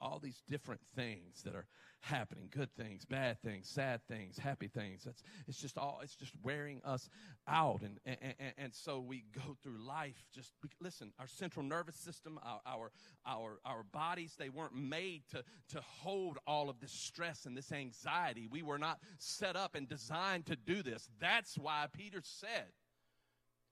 All 0.00 0.18
these 0.18 0.42
different 0.48 0.80
things 0.96 1.42
that 1.44 1.54
are 1.54 1.66
happening 2.04 2.48
good 2.50 2.68
things, 2.76 3.04
bad 3.04 3.40
things, 3.42 3.68
sad 3.68 4.00
things, 4.06 4.38
happy 4.38 4.68
things. 4.68 5.04
That's, 5.04 5.22
it's 5.48 5.58
just 5.58 5.78
all, 5.78 6.00
it's 6.02 6.14
just 6.14 6.32
wearing 6.42 6.80
us 6.84 7.08
out. 7.48 7.80
And, 7.82 7.98
and, 8.04 8.34
and, 8.38 8.52
and 8.58 8.74
so 8.74 9.00
we 9.00 9.24
go 9.34 9.56
through 9.62 9.78
life 9.78 10.22
just, 10.34 10.52
listen, 10.80 11.12
our 11.18 11.26
central 11.26 11.64
nervous 11.64 11.96
system, 11.96 12.38
our, 12.42 12.60
our, 12.66 12.90
our, 13.26 13.58
our 13.64 13.82
bodies, 13.84 14.34
they 14.38 14.50
weren't 14.50 14.74
made 14.74 15.22
to, 15.30 15.42
to 15.70 15.80
hold 15.80 16.38
all 16.46 16.68
of 16.68 16.78
this 16.80 16.92
stress 16.92 17.46
and 17.46 17.56
this 17.56 17.72
anxiety. 17.72 18.46
We 18.50 18.62
were 18.62 18.78
not 18.78 18.98
set 19.18 19.56
up 19.56 19.74
and 19.74 19.88
designed 19.88 20.46
to 20.46 20.56
do 20.56 20.82
this. 20.82 21.08
That's 21.20 21.56
why 21.56 21.86
Peter 21.92 22.20
said, 22.22 22.72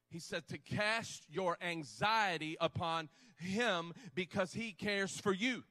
he 0.08 0.18
said 0.18 0.46
to 0.48 0.58
cast 0.58 1.24
your 1.30 1.56
anxiety 1.62 2.56
upon 2.60 3.08
him 3.38 3.92
because 4.14 4.52
he 4.52 4.72
cares 4.72 5.18
for 5.18 5.32
you. 5.32 5.64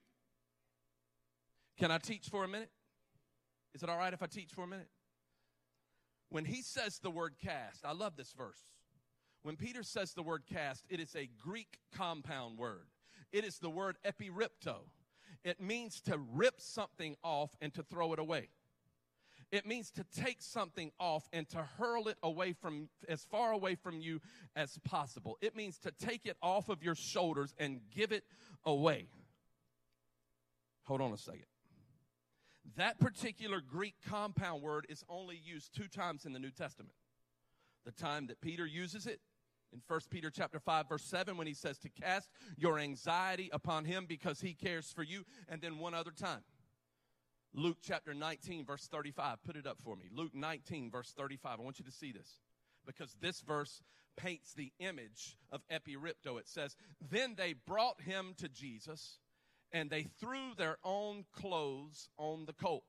Can 1.78 1.92
I 1.92 1.98
teach 1.98 2.28
for 2.30 2.44
a 2.44 2.48
minute? 2.48 2.72
Is 3.74 3.84
it 3.84 3.90
all 3.90 3.98
right 3.98 4.14
if 4.14 4.22
I 4.22 4.28
teach 4.28 4.52
for 4.54 4.64
a 4.64 4.68
minute? 4.68 4.90
When 6.30 6.46
he 6.46 6.62
says 6.62 7.00
the 7.00 7.10
word 7.10 7.36
cast, 7.44 7.86
I 7.86 7.94
love 7.94 8.16
this 8.16 8.34
verse. 8.38 8.60
When 9.44 9.56
Peter 9.56 9.84
says 9.84 10.14
the 10.14 10.24
word 10.24 10.44
cast, 10.52 10.86
it 10.90 11.00
is 11.00 11.16
a 11.16 11.30
Greek 11.42 11.80
compound 11.96 12.58
word. 12.58 12.88
It 13.32 13.44
is 13.44 13.58
the 13.58 13.70
word 13.70 13.98
epiripto. 14.06 14.76
It 15.44 15.60
means 15.60 16.02
to 16.02 16.20
rip 16.34 16.62
something 16.62 17.16
off 17.24 17.56
and 17.62 17.74
to 17.74 17.84
throw 17.84 18.14
it 18.14 18.20
away. 18.20 18.50
It 19.52 19.66
means 19.66 19.92
to 19.92 20.06
take 20.16 20.42
something 20.42 20.92
off 21.00 21.28
and 21.34 21.48
to 21.50 21.58
hurl 21.78 22.08
it 22.08 22.18
away 22.24 22.54
from 22.54 22.88
as 23.10 23.26
far 23.26 23.52
away 23.52 23.76
from 23.76 24.00
you 24.00 24.22
as 24.56 24.78
possible. 24.86 25.38
It 25.42 25.56
means 25.56 25.78
to 25.80 25.92
take 25.92 26.26
it 26.26 26.38
off 26.42 26.70
of 26.70 26.84
your 26.84 26.96
shoulders 26.96 27.54
and 27.58 27.82
give 27.94 28.14
it 28.14 28.24
away. 28.66 29.08
Hold 30.84 31.02
on 31.02 31.12
a 31.12 31.18
second. 31.18 31.46
That 32.78 33.00
particular 33.00 33.62
Greek 33.62 33.96
compound 34.08 34.62
word 34.62 34.86
is 34.90 35.04
only 35.10 35.40
used 35.44 35.76
two 35.76 35.88
times 35.88 36.26
in 36.26 36.34
the 36.34 36.40
New 36.40 36.52
Testament. 36.52 36.94
The 37.86 37.92
time 37.92 38.28
that 38.28 38.42
Peter 38.42 38.66
uses 38.66 39.08
it 39.08 39.20
in 39.74 39.82
1 39.88 40.00
Peter 40.10 40.30
chapter 40.30 40.60
5 40.60 40.90
verse 40.90 41.04
7 41.04 41.38
when 41.38 41.48
he 41.48 41.54
says 41.54 41.78
to 41.80 41.90
cast 41.90 42.30
your 42.58 42.78
anxiety 42.78 43.50
upon 43.52 43.86
him 43.86 44.06
because 44.08 44.42
he 44.42 44.54
cares 44.54 44.92
for 44.92 45.02
you 45.02 45.24
and 45.50 45.62
then 45.62 45.80
one 45.80 45.94
other 45.94 46.12
time 46.12 46.44
Luke 47.54 47.78
chapter 47.82 48.14
19, 48.14 48.66
verse 48.66 48.88
35. 48.88 49.44
Put 49.44 49.56
it 49.58 49.68
up 49.68 49.78
for 49.84 49.96
me. 49.96 50.06
Luke 50.14 50.34
19, 50.34 50.90
verse 50.90 51.14
35. 51.16 51.60
I 51.60 51.64
want 51.64 51.80
you 51.80 51.86
to 51.86 51.92
see 51.92 52.12
this 52.12 52.40
because 52.86 53.16
this 53.20 53.42
verse 53.42 53.82
paints 54.16 54.54
the 54.54 54.72
image 54.80 55.38
of 55.52 55.62
epiripto. 55.70 56.40
It 56.40 56.48
says, 56.48 56.76
Then 57.10 57.36
they 57.38 57.54
brought 57.54 58.02
him 58.02 58.34
to 58.38 58.48
Jesus 58.48 59.20
and 59.74 59.90
they 59.90 60.08
threw 60.20 60.54
their 60.58 60.78
own 60.84 61.26
clothes 61.34 62.10
on 62.18 62.46
the 62.46 62.54
colt. 62.54 62.84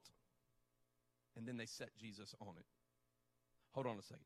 And 1.37 1.47
then 1.47 1.57
they 1.57 1.67
set 1.67 1.91
Jesus 1.97 2.35
on 2.41 2.55
it. 2.59 2.67
Hold 3.73 3.87
on 3.87 3.99
a 3.99 4.03
second. 4.03 4.25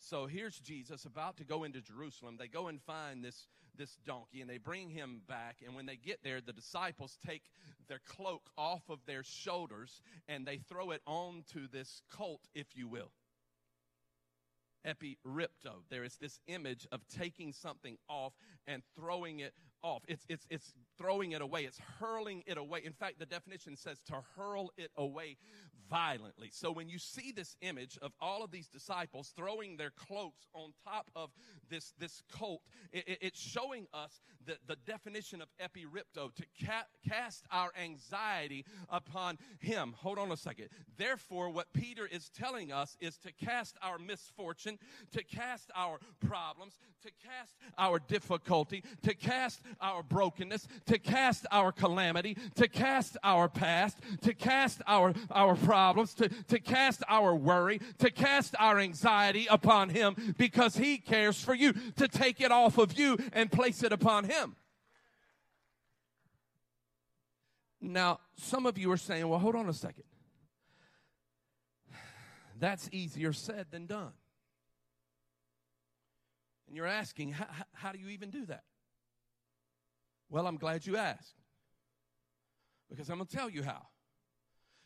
So 0.00 0.26
here's 0.26 0.58
Jesus 0.58 1.04
about 1.04 1.36
to 1.38 1.44
go 1.44 1.64
into 1.64 1.80
Jerusalem. 1.80 2.36
They 2.38 2.46
go 2.46 2.68
and 2.68 2.80
find 2.80 3.22
this, 3.22 3.48
this 3.76 3.96
donkey 4.06 4.40
and 4.40 4.48
they 4.48 4.58
bring 4.58 4.90
him 4.90 5.22
back. 5.28 5.56
And 5.64 5.74
when 5.74 5.86
they 5.86 5.96
get 5.96 6.20
there, 6.22 6.40
the 6.40 6.52
disciples 6.52 7.18
take 7.26 7.42
their 7.88 8.00
cloak 8.06 8.42
off 8.56 8.82
of 8.88 9.00
their 9.06 9.24
shoulders 9.24 10.00
and 10.28 10.46
they 10.46 10.58
throw 10.58 10.92
it 10.92 11.02
onto 11.06 11.68
this 11.68 12.02
colt, 12.10 12.42
if 12.54 12.76
you 12.76 12.86
will. 12.86 13.10
Epiripto. 14.86 15.82
There 15.90 16.04
is 16.04 16.16
this 16.16 16.38
image 16.46 16.86
of 16.92 17.00
taking 17.08 17.52
something 17.52 17.98
off 18.08 18.32
and 18.66 18.82
throwing 18.94 19.40
it 19.40 19.52
off. 19.82 20.02
It's, 20.06 20.24
it's, 20.28 20.46
it's 20.48 20.72
throwing 20.98 21.32
it 21.32 21.42
away. 21.42 21.62
It's 21.62 21.80
hurling 22.00 22.42
it 22.46 22.58
away. 22.58 22.82
In 22.84 22.92
fact, 22.92 23.18
the 23.18 23.26
definition 23.26 23.76
says 23.76 24.00
to 24.06 24.22
hurl 24.36 24.70
it 24.76 24.90
away 24.96 25.36
violently. 25.88 26.50
So 26.52 26.70
when 26.70 26.88
you 26.88 26.98
see 26.98 27.32
this 27.32 27.56
image 27.62 27.98
of 28.02 28.12
all 28.20 28.44
of 28.44 28.50
these 28.50 28.68
disciples 28.68 29.32
throwing 29.34 29.76
their 29.76 29.90
cloaks 29.90 30.46
on 30.52 30.72
top 30.84 31.10
of 31.16 31.30
this, 31.70 31.94
this 31.98 32.22
colt, 32.30 32.60
it, 32.92 33.18
it's 33.22 33.40
showing 33.40 33.86
us 33.94 34.20
the, 34.44 34.58
the 34.66 34.76
definition 34.86 35.40
of 35.40 35.48
epiripto, 35.62 36.34
to 36.34 36.44
ca- 36.64 36.86
cast 37.08 37.44
our 37.50 37.70
anxiety 37.82 38.64
upon 38.90 39.38
him. 39.60 39.94
Hold 39.98 40.18
on 40.18 40.32
a 40.32 40.36
second. 40.36 40.68
Therefore, 40.96 41.48
what 41.50 41.72
Peter 41.72 42.06
is 42.06 42.30
telling 42.30 42.70
us 42.72 42.96
is 43.00 43.16
to 43.18 43.32
cast 43.32 43.76
our 43.82 43.98
misfortune, 43.98 44.78
to 45.12 45.24
cast 45.24 45.70
our 45.74 45.98
problems, 46.26 46.78
to 47.02 47.10
cast 47.24 47.56
our 47.78 47.98
difficulty, 47.98 48.82
to 49.02 49.14
cast 49.14 49.62
our 49.80 50.02
brokenness, 50.02 50.66
to 50.88 50.98
cast 50.98 51.46
our 51.50 51.70
calamity, 51.72 52.36
to 52.56 52.68
cast 52.68 53.16
our 53.22 53.48
past, 53.48 53.98
to 54.22 54.34
cast 54.34 54.82
our, 54.86 55.14
our 55.30 55.54
problems 55.54 56.14
to, 56.14 56.28
to 56.48 56.58
cast 56.58 57.02
our 57.08 57.34
worry, 57.34 57.80
to 57.98 58.10
cast 58.10 58.54
our 58.58 58.78
anxiety 58.78 59.46
upon 59.48 59.90
Him 59.90 60.34
because 60.36 60.76
He 60.76 60.98
cares 60.98 61.42
for 61.42 61.54
you, 61.54 61.72
to 61.96 62.08
take 62.08 62.40
it 62.40 62.50
off 62.50 62.78
of 62.78 62.98
you 62.98 63.16
and 63.32 63.52
place 63.52 63.82
it 63.82 63.92
upon 63.92 64.24
Him. 64.24 64.56
Now, 67.80 68.18
some 68.36 68.66
of 68.66 68.76
you 68.76 68.90
are 68.90 68.96
saying, 68.96 69.28
well, 69.28 69.38
hold 69.38 69.54
on 69.54 69.68
a 69.68 69.72
second. 69.72 70.04
That's 72.58 72.88
easier 72.90 73.32
said 73.32 73.66
than 73.70 73.86
done. 73.86 74.12
And 76.66 76.76
you're 76.76 76.86
asking, 76.86 77.32
how, 77.32 77.46
how 77.72 77.92
do 77.92 77.98
you 77.98 78.08
even 78.08 78.30
do 78.30 78.46
that? 78.46 78.64
Well, 80.30 80.46
I'm 80.46 80.56
glad 80.56 80.86
you 80.86 80.96
asked. 80.96 81.34
Because 82.90 83.08
I'm 83.10 83.16
going 83.16 83.26
to 83.26 83.36
tell 83.36 83.50
you 83.50 83.62
how. 83.62 83.86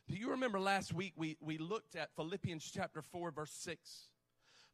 Do 0.09 0.17
you 0.17 0.31
remember 0.31 0.59
last 0.59 0.93
week 0.93 1.13
we, 1.17 1.37
we 1.41 1.59
looked 1.59 1.95
at 1.95 2.15
Philippians 2.17 2.69
chapter 2.73 3.03
4, 3.03 3.31
verse 3.31 3.53
6? 3.53 4.09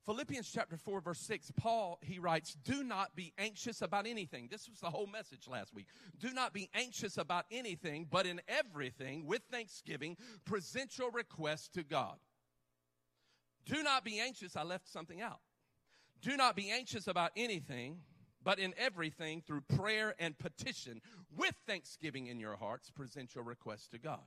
Philippians 0.06 0.50
chapter 0.50 0.78
4, 0.78 1.02
verse 1.02 1.18
6, 1.20 1.52
Paul, 1.54 1.98
he 2.00 2.18
writes, 2.18 2.56
Do 2.64 2.82
not 2.82 3.14
be 3.14 3.34
anxious 3.36 3.82
about 3.82 4.06
anything. 4.06 4.48
This 4.50 4.66
was 4.66 4.80
the 4.80 4.88
whole 4.88 5.06
message 5.06 5.46
last 5.46 5.74
week. 5.74 5.86
Do 6.18 6.32
not 6.32 6.54
be 6.54 6.70
anxious 6.72 7.18
about 7.18 7.44
anything, 7.50 8.06
but 8.10 8.24
in 8.24 8.40
everything, 8.48 9.26
with 9.26 9.42
thanksgiving, 9.50 10.16
present 10.46 10.96
your 10.96 11.10
requests 11.10 11.68
to 11.74 11.82
God. 11.82 12.16
Do 13.66 13.82
not 13.82 14.02
be 14.02 14.18
anxious. 14.18 14.56
I 14.56 14.62
left 14.62 14.88
something 14.88 15.20
out. 15.20 15.40
Do 16.22 16.38
not 16.38 16.56
be 16.56 16.70
anxious 16.70 17.06
about 17.06 17.32
anything, 17.36 17.98
but 18.48 18.58
in 18.58 18.72
everything, 18.78 19.42
through 19.42 19.60
prayer 19.60 20.14
and 20.18 20.38
petition, 20.38 21.02
with 21.36 21.54
thanksgiving 21.66 22.28
in 22.28 22.40
your 22.40 22.56
hearts, 22.56 22.90
present 22.90 23.34
your 23.34 23.44
requests 23.44 23.88
to 23.88 23.98
God. 23.98 24.24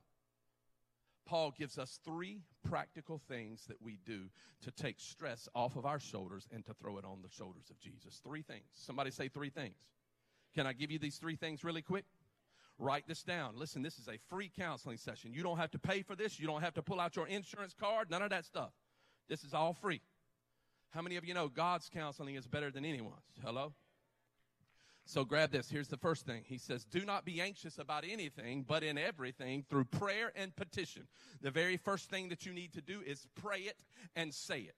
Paul 1.25 1.51
gives 1.57 1.79
us 1.79 1.99
three 2.05 2.43
practical 2.63 3.19
things 3.27 3.65
that 3.67 3.81
we 3.81 3.97
do 4.05 4.25
to 4.61 4.69
take 4.69 4.99
stress 4.99 5.49
off 5.55 5.75
of 5.75 5.87
our 5.87 5.99
shoulders 5.99 6.47
and 6.53 6.63
to 6.67 6.73
throw 6.75 6.99
it 6.99 7.03
on 7.03 7.23
the 7.23 7.31
shoulders 7.35 7.71
of 7.71 7.79
Jesus. 7.79 8.21
Three 8.23 8.43
things. 8.43 8.65
Somebody 8.73 9.09
say 9.09 9.27
three 9.27 9.49
things. 9.49 9.73
Can 10.53 10.67
I 10.67 10.73
give 10.73 10.91
you 10.91 10.99
these 10.99 11.17
three 11.17 11.35
things 11.35 11.63
really 11.63 11.81
quick? 11.81 12.05
Write 12.77 13.07
this 13.07 13.23
down. 13.23 13.55
Listen, 13.55 13.81
this 13.81 13.97
is 13.97 14.07
a 14.07 14.19
free 14.29 14.51
counseling 14.55 14.97
session. 14.97 15.33
You 15.33 15.41
don't 15.41 15.57
have 15.57 15.71
to 15.71 15.79
pay 15.79 16.03
for 16.03 16.15
this. 16.15 16.39
You 16.39 16.45
don't 16.45 16.61
have 16.61 16.75
to 16.75 16.83
pull 16.83 16.99
out 16.99 17.15
your 17.15 17.27
insurance 17.27 17.73
card. 17.73 18.11
None 18.11 18.21
of 18.21 18.29
that 18.29 18.45
stuff. 18.45 18.69
This 19.27 19.43
is 19.43 19.55
all 19.55 19.73
free. 19.73 20.01
How 20.91 21.01
many 21.01 21.15
of 21.15 21.25
you 21.25 21.33
know 21.33 21.47
God's 21.47 21.89
counseling 21.89 22.35
is 22.35 22.45
better 22.45 22.69
than 22.69 22.85
anyone's? 22.85 23.39
Hello? 23.43 23.73
So 25.05 25.25
grab 25.25 25.51
this. 25.51 25.69
Here's 25.69 25.87
the 25.87 25.97
first 25.97 26.25
thing. 26.25 26.43
He 26.45 26.57
says, 26.57 26.85
Do 26.85 27.05
not 27.05 27.25
be 27.25 27.41
anxious 27.41 27.77
about 27.77 28.05
anything, 28.07 28.63
but 28.67 28.83
in 28.83 28.97
everything 28.97 29.65
through 29.69 29.85
prayer 29.85 30.31
and 30.35 30.55
petition. 30.55 31.07
The 31.41 31.51
very 31.51 31.77
first 31.77 32.09
thing 32.09 32.29
that 32.29 32.45
you 32.45 32.53
need 32.53 32.73
to 32.73 32.81
do 32.81 33.01
is 33.05 33.27
pray 33.41 33.61
it 33.61 33.83
and 34.15 34.33
say 34.33 34.59
it. 34.59 34.75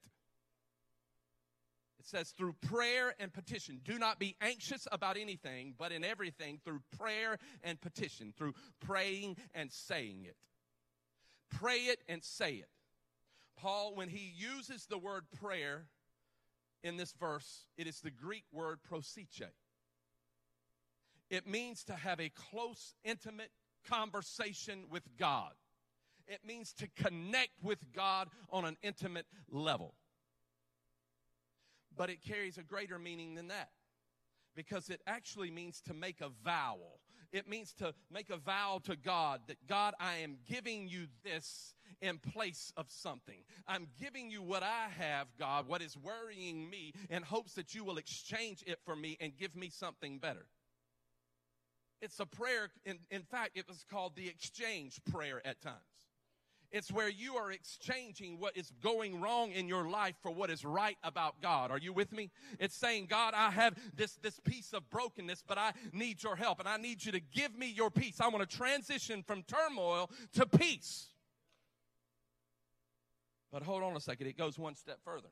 It 2.04 2.08
says, 2.08 2.32
through 2.32 2.56
prayer 2.68 3.14
and 3.18 3.32
petition. 3.32 3.80
Do 3.86 3.98
not 3.98 4.20
be 4.20 4.36
anxious 4.42 4.90
about 4.92 5.16
anything, 5.16 5.74
but 5.78 5.94
in 5.94 6.04
everything 6.04 6.60
through 6.66 6.82
prayer 6.98 7.38
and 7.64 7.80
petition, 7.80 8.34
through 8.38 8.56
praying 8.82 9.38
and 9.54 9.72
saying 9.72 10.26
it. 10.26 10.36
Pray 11.50 11.78
it 11.78 12.00
and 12.10 12.22
say 12.22 12.56
it. 12.56 12.68
Paul, 13.56 13.96
when 13.96 14.10
he 14.10 14.34
uses 14.36 14.86
the 14.86 14.98
word 14.98 15.24
prayer 15.40 15.86
in 16.84 16.98
this 16.98 17.14
verse, 17.14 17.68
it 17.78 17.88
is 17.88 18.02
the 18.02 18.12
Greek 18.12 18.44
word 18.52 18.80
proseche. 18.90 19.48
It 21.34 21.48
means 21.48 21.84
to 21.86 21.96
have 21.96 22.20
a 22.20 22.30
close, 22.30 22.94
intimate 23.04 23.50
conversation 23.90 24.84
with 24.92 25.02
God. 25.18 25.54
It 26.28 26.42
means 26.46 26.74
to 26.74 26.88
connect 26.96 27.64
with 27.64 27.80
God 27.92 28.28
on 28.52 28.66
an 28.66 28.78
intimate 28.84 29.26
level. 29.50 29.96
But 31.98 32.12
it 32.12 32.22
carries 32.24 32.60
a 32.60 32.64
greater 32.64 33.00
meaning 33.00 33.34
than 33.34 33.48
that 33.48 33.70
because 34.56 34.92
it 34.92 35.02
actually 35.08 35.50
means 35.50 35.82
to 35.88 35.96
make 35.96 36.22
a 36.22 36.30
vow. 36.46 36.78
It 37.32 37.50
means 37.50 37.74
to 37.80 37.96
make 38.12 38.30
a 38.30 38.38
vow 38.38 38.80
to 38.84 38.96
God 38.96 39.42
that 39.48 39.58
God, 39.66 39.96
I 40.00 40.18
am 40.18 40.38
giving 40.48 40.88
you 40.88 41.08
this 41.24 41.74
in 42.00 42.20
place 42.20 42.72
of 42.78 42.92
something. 42.92 43.40
I'm 43.68 43.88
giving 44.00 44.30
you 44.30 44.44
what 44.44 44.62
I 44.62 44.88
have, 45.00 45.30
God, 45.40 45.68
what 45.68 45.82
is 45.82 45.98
worrying 45.98 46.70
me, 46.70 46.94
in 47.10 47.24
hopes 47.24 47.54
that 47.54 47.74
you 47.74 47.84
will 47.84 47.98
exchange 47.98 48.64
it 48.68 48.78
for 48.86 48.96
me 48.96 49.18
and 49.20 49.36
give 49.36 49.56
me 49.56 49.72
something 49.72 50.20
better. 50.20 50.46
It's 52.04 52.20
a 52.20 52.26
prayer. 52.26 52.70
In, 52.86 53.00
in 53.10 53.22
fact, 53.22 53.52
it 53.56 53.66
was 53.66 53.86
called 53.90 54.18
the 54.18 54.28
exchange 54.28 55.00
prayer 55.10 55.42
at 55.46 55.62
times. 55.62 55.78
It's 56.70 56.92
where 56.92 57.08
you 57.08 57.36
are 57.36 57.50
exchanging 57.50 58.40
what 58.40 58.58
is 58.58 58.74
going 58.82 59.22
wrong 59.22 59.52
in 59.52 59.70
your 59.70 59.88
life 59.88 60.16
for 60.22 60.30
what 60.30 60.50
is 60.50 60.66
right 60.66 60.98
about 61.02 61.40
God. 61.42 61.72
Are 61.72 61.78
you 61.78 61.94
with 61.94 62.12
me? 62.12 62.30
It's 62.60 62.76
saying, 62.76 63.06
God, 63.10 63.34
I 63.38 63.52
have 63.52 63.76
this, 63.96 64.18
this 64.22 64.38
piece 64.42 64.74
of 64.74 64.90
brokenness, 64.90 65.44
but 65.48 65.58
I 65.58 65.72
need 65.94 66.22
your 66.22 66.36
help 66.36 66.60
and 66.60 66.68
I 66.68 66.76
need 66.76 67.06
you 67.06 67.14
to 67.14 67.22
give 67.22 67.58
me 67.58 67.72
your 67.72 67.90
peace. 67.90 68.20
I 68.20 68.28
want 68.28 68.50
to 68.50 68.58
transition 68.58 69.24
from 69.24 69.44
turmoil 69.44 70.10
to 70.34 70.46
peace. 70.46 71.06
But 73.50 73.64
hold 73.64 73.82
on 73.82 73.96
a 73.96 74.02
second, 74.02 74.28
it 74.28 74.38
goes 74.38 74.60
one 74.60 74.76
step 74.76 74.98
further 75.06 75.30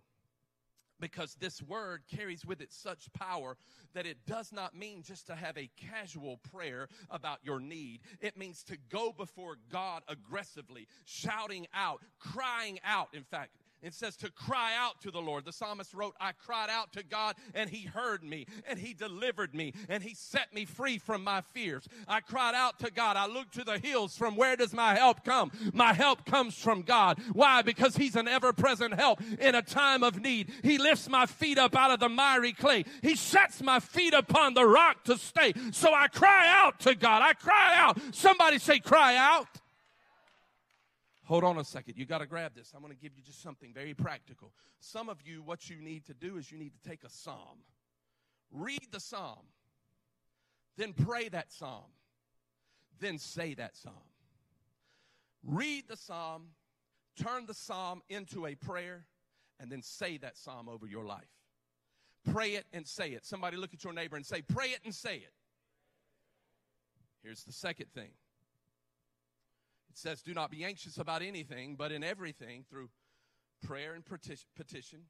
because 1.01 1.35
this 1.39 1.61
word 1.61 2.03
carries 2.15 2.45
with 2.45 2.61
it 2.61 2.71
such 2.71 3.11
power 3.11 3.57
that 3.93 4.05
it 4.05 4.17
does 4.25 4.53
not 4.53 4.75
mean 4.75 5.03
just 5.03 5.27
to 5.27 5.35
have 5.35 5.57
a 5.57 5.69
casual 5.75 6.39
prayer 6.53 6.87
about 7.09 7.39
your 7.43 7.59
need. 7.59 7.99
It 8.21 8.37
means 8.37 8.63
to 8.65 8.77
go 8.89 9.11
before 9.11 9.57
God 9.69 10.03
aggressively, 10.07 10.87
shouting 11.05 11.67
out, 11.73 11.99
crying 12.19 12.79
out, 12.85 13.09
in 13.13 13.23
fact, 13.23 13.51
it 13.81 13.93
says 13.93 14.15
to 14.17 14.31
cry 14.31 14.73
out 14.77 15.01
to 15.01 15.11
the 15.11 15.21
Lord. 15.21 15.45
The 15.45 15.53
psalmist 15.53 15.93
wrote, 15.93 16.15
I 16.19 16.31
cried 16.33 16.69
out 16.69 16.93
to 16.93 17.03
God 17.03 17.35
and 17.53 17.69
he 17.69 17.87
heard 17.87 18.23
me 18.23 18.45
and 18.67 18.77
he 18.77 18.93
delivered 18.93 19.55
me 19.55 19.73
and 19.89 20.03
he 20.03 20.13
set 20.13 20.53
me 20.53 20.65
free 20.65 20.97
from 20.97 21.23
my 21.23 21.41
fears. 21.53 21.87
I 22.07 22.21
cried 22.21 22.55
out 22.55 22.79
to 22.79 22.91
God. 22.91 23.17
I 23.17 23.27
looked 23.27 23.53
to 23.55 23.63
the 23.63 23.79
hills. 23.79 24.17
From 24.17 24.35
where 24.35 24.55
does 24.55 24.73
my 24.73 24.95
help 24.95 25.23
come? 25.23 25.51
My 25.73 25.93
help 25.93 26.25
comes 26.25 26.57
from 26.57 26.81
God. 26.81 27.19
Why? 27.33 27.61
Because 27.61 27.95
he's 27.95 28.15
an 28.15 28.27
ever 28.27 28.53
present 28.53 28.93
help 28.93 29.21
in 29.39 29.55
a 29.55 29.61
time 29.61 30.03
of 30.03 30.21
need. 30.21 30.51
He 30.63 30.77
lifts 30.77 31.09
my 31.09 31.25
feet 31.25 31.57
up 31.57 31.75
out 31.75 31.91
of 31.91 31.99
the 31.99 32.09
miry 32.09 32.53
clay. 32.53 32.85
He 33.01 33.15
sets 33.15 33.61
my 33.61 33.79
feet 33.79 34.13
upon 34.13 34.53
the 34.53 34.65
rock 34.65 35.03
to 35.05 35.17
stay. 35.17 35.53
So 35.71 35.93
I 35.93 36.07
cry 36.07 36.45
out 36.47 36.79
to 36.81 36.95
God. 36.95 37.21
I 37.21 37.33
cry 37.33 37.73
out. 37.75 37.99
Somebody 38.11 38.59
say, 38.59 38.79
cry 38.79 39.15
out. 39.15 39.47
Hold 41.25 41.43
on 41.43 41.57
a 41.57 41.63
second. 41.63 41.97
You 41.97 42.05
got 42.05 42.19
to 42.19 42.25
grab 42.25 42.53
this. 42.55 42.73
I'm 42.75 42.81
going 42.81 42.93
to 42.93 42.99
give 42.99 43.15
you 43.15 43.21
just 43.23 43.41
something 43.41 43.73
very 43.73 43.93
practical. 43.93 44.51
Some 44.79 45.07
of 45.07 45.17
you, 45.23 45.43
what 45.43 45.69
you 45.69 45.77
need 45.77 46.05
to 46.05 46.13
do 46.13 46.37
is 46.37 46.51
you 46.51 46.57
need 46.57 46.73
to 46.73 46.89
take 46.89 47.03
a 47.03 47.09
psalm, 47.09 47.59
read 48.51 48.87
the 48.91 48.99
psalm, 48.99 49.45
then 50.77 50.93
pray 50.93 51.29
that 51.29 51.51
psalm, 51.51 51.91
then 52.99 53.17
say 53.17 53.53
that 53.53 53.75
psalm. 53.75 53.93
Read 55.43 55.87
the 55.87 55.97
psalm, 55.97 56.47
turn 57.15 57.45
the 57.45 57.53
psalm 57.53 58.01
into 58.09 58.45
a 58.45 58.55
prayer, 58.55 59.05
and 59.59 59.71
then 59.71 59.81
say 59.81 60.17
that 60.17 60.37
psalm 60.37 60.67
over 60.67 60.87
your 60.87 61.05
life. 61.05 61.29
Pray 62.31 62.51
it 62.51 62.65
and 62.73 62.87
say 62.87 63.09
it. 63.09 63.25
Somebody 63.25 63.57
look 63.57 63.73
at 63.73 63.83
your 63.83 63.93
neighbor 63.93 64.15
and 64.15 64.25
say, 64.25 64.41
Pray 64.41 64.67
it 64.67 64.79
and 64.85 64.93
say 64.93 65.17
it. 65.17 65.33
Here's 67.23 67.43
the 67.43 67.51
second 67.51 67.91
thing 67.93 68.09
says, 70.01 70.21
Do 70.21 70.33
not 70.33 70.51
be 70.51 70.63
anxious 70.63 70.97
about 70.97 71.21
anything, 71.21 71.75
but 71.75 71.91
in 71.91 72.03
everything, 72.03 72.65
through 72.69 72.89
prayer 73.61 73.93
and 73.93 74.03
petition, 74.55 75.01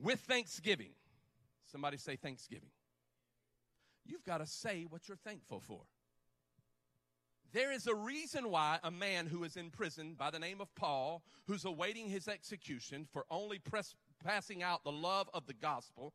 with 0.00 0.20
thanksgiving. 0.20 0.90
Somebody 1.70 1.96
say 1.96 2.16
thanksgiving. 2.16 2.70
You've 4.04 4.24
got 4.24 4.38
to 4.38 4.46
say 4.46 4.86
what 4.88 5.08
you're 5.08 5.16
thankful 5.16 5.60
for. 5.60 5.80
There 7.52 7.72
is 7.72 7.86
a 7.86 7.94
reason 7.94 8.50
why 8.50 8.78
a 8.82 8.90
man 8.90 9.26
who 9.26 9.44
is 9.44 9.56
in 9.56 9.70
prison 9.70 10.14
by 10.18 10.30
the 10.30 10.38
name 10.38 10.60
of 10.60 10.74
Paul, 10.74 11.22
who's 11.46 11.64
awaiting 11.64 12.08
his 12.08 12.28
execution 12.28 13.06
for 13.12 13.24
only 13.30 13.58
press, 13.58 13.94
passing 14.22 14.62
out 14.62 14.84
the 14.84 14.92
love 14.92 15.30
of 15.32 15.46
the 15.46 15.54
gospel, 15.54 16.12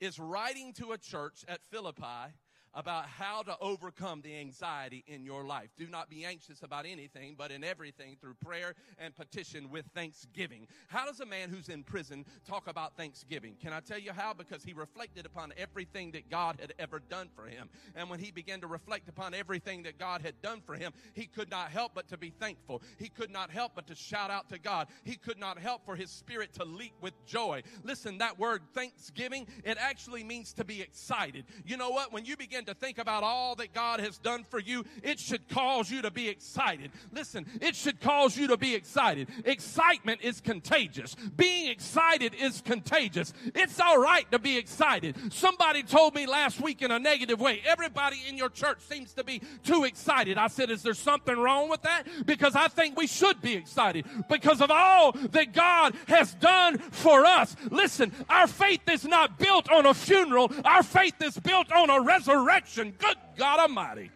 is 0.00 0.18
writing 0.18 0.72
to 0.74 0.92
a 0.92 0.98
church 0.98 1.44
at 1.48 1.60
Philippi 1.70 2.34
about 2.74 3.06
how 3.06 3.42
to 3.42 3.56
overcome 3.60 4.22
the 4.22 4.36
anxiety 4.36 5.04
in 5.06 5.24
your 5.24 5.44
life. 5.44 5.68
Do 5.76 5.88
not 5.88 6.08
be 6.08 6.24
anxious 6.24 6.62
about 6.62 6.86
anything, 6.86 7.34
but 7.36 7.50
in 7.50 7.64
everything 7.64 8.16
through 8.20 8.34
prayer 8.34 8.74
and 8.98 9.14
petition 9.14 9.70
with 9.70 9.84
thanksgiving. 9.94 10.66
How 10.88 11.06
does 11.06 11.20
a 11.20 11.26
man 11.26 11.50
who's 11.50 11.68
in 11.68 11.82
prison 11.82 12.24
talk 12.48 12.68
about 12.68 12.96
thanksgiving? 12.96 13.56
Can 13.60 13.72
I 13.72 13.80
tell 13.80 13.98
you 13.98 14.12
how? 14.12 14.32
Because 14.32 14.64
he 14.64 14.72
reflected 14.72 15.26
upon 15.26 15.52
everything 15.56 16.12
that 16.12 16.30
God 16.30 16.58
had 16.60 16.72
ever 16.78 17.00
done 17.00 17.28
for 17.34 17.46
him. 17.46 17.68
And 17.94 18.08
when 18.08 18.20
he 18.20 18.30
began 18.30 18.60
to 18.62 18.66
reflect 18.66 19.08
upon 19.08 19.34
everything 19.34 19.82
that 19.82 19.98
God 19.98 20.22
had 20.22 20.40
done 20.42 20.62
for 20.64 20.74
him, 20.74 20.92
he 21.14 21.26
could 21.26 21.50
not 21.50 21.70
help 21.70 21.92
but 21.94 22.08
to 22.08 22.16
be 22.16 22.30
thankful. 22.30 22.82
He 22.98 23.08
could 23.08 23.30
not 23.30 23.50
help 23.50 23.72
but 23.74 23.86
to 23.88 23.94
shout 23.94 24.30
out 24.30 24.48
to 24.48 24.58
God. 24.58 24.88
He 25.04 25.16
could 25.16 25.38
not 25.38 25.58
help 25.58 25.84
for 25.84 25.96
his 25.96 26.10
spirit 26.10 26.52
to 26.54 26.64
leap 26.64 26.94
with 27.00 27.14
joy. 27.26 27.62
Listen, 27.82 28.18
that 28.18 28.38
word 28.38 28.62
thanksgiving, 28.72 29.46
it 29.64 29.76
actually 29.78 30.24
means 30.24 30.52
to 30.54 30.64
be 30.64 30.80
excited. 30.80 31.44
You 31.64 31.76
know 31.76 31.90
what? 31.90 32.12
When 32.12 32.24
you 32.24 32.36
begin 32.36 32.61
begin 32.62 32.74
to 32.74 32.80
think 32.80 32.98
about 32.98 33.22
all 33.22 33.54
that 33.56 33.72
God 33.74 34.00
has 34.00 34.18
done 34.18 34.44
for 34.48 34.60
you, 34.60 34.84
it 35.02 35.18
should 35.18 35.48
cause 35.48 35.90
you 35.90 36.02
to 36.02 36.10
be 36.10 36.28
excited. 36.28 36.90
Listen, 37.12 37.46
it 37.60 37.74
should 37.74 38.00
cause 38.00 38.36
you 38.36 38.46
to 38.48 38.56
be 38.56 38.74
excited. 38.74 39.28
Excitement 39.44 40.20
is 40.22 40.40
contagious. 40.40 41.14
Being 41.36 41.70
excited 41.70 42.34
is 42.34 42.60
contagious. 42.60 43.32
It's 43.54 43.80
all 43.80 44.00
right 44.00 44.30
to 44.30 44.38
be 44.38 44.56
excited. 44.56 45.16
Somebody 45.32 45.82
told 45.82 46.14
me 46.14 46.26
last 46.26 46.60
week 46.60 46.82
in 46.82 46.90
a 46.90 46.98
negative 46.98 47.40
way, 47.40 47.60
everybody 47.64 48.18
in 48.28 48.36
your 48.36 48.48
church 48.48 48.78
seems 48.88 49.12
to 49.14 49.24
be 49.24 49.42
too 49.64 49.84
excited. 49.84 50.38
I 50.38 50.48
said, 50.48 50.70
is 50.70 50.82
there 50.82 50.94
something 50.94 51.36
wrong 51.36 51.68
with 51.68 51.82
that? 51.82 52.04
Because 52.26 52.54
I 52.54 52.68
think 52.68 52.96
we 52.96 53.06
should 53.06 53.40
be 53.40 53.54
excited 53.54 54.04
because 54.28 54.60
of 54.60 54.70
all 54.70 55.12
that 55.12 55.52
God 55.52 55.94
has 56.06 56.34
done 56.34 56.78
for 56.78 57.24
us. 57.24 57.56
Listen, 57.70 58.12
our 58.28 58.46
faith 58.46 58.88
is 58.88 59.04
not 59.04 59.38
built 59.38 59.70
on 59.70 59.86
a 59.86 59.94
funeral. 59.94 60.52
Our 60.64 60.82
faith 60.82 61.20
is 61.22 61.38
built 61.38 61.72
on 61.72 61.90
a 61.90 62.00
resurrection 62.00 62.51
resurrection. 62.52 62.94
Good 62.98 63.16
God 63.36 63.60
Almighty. 63.60 64.10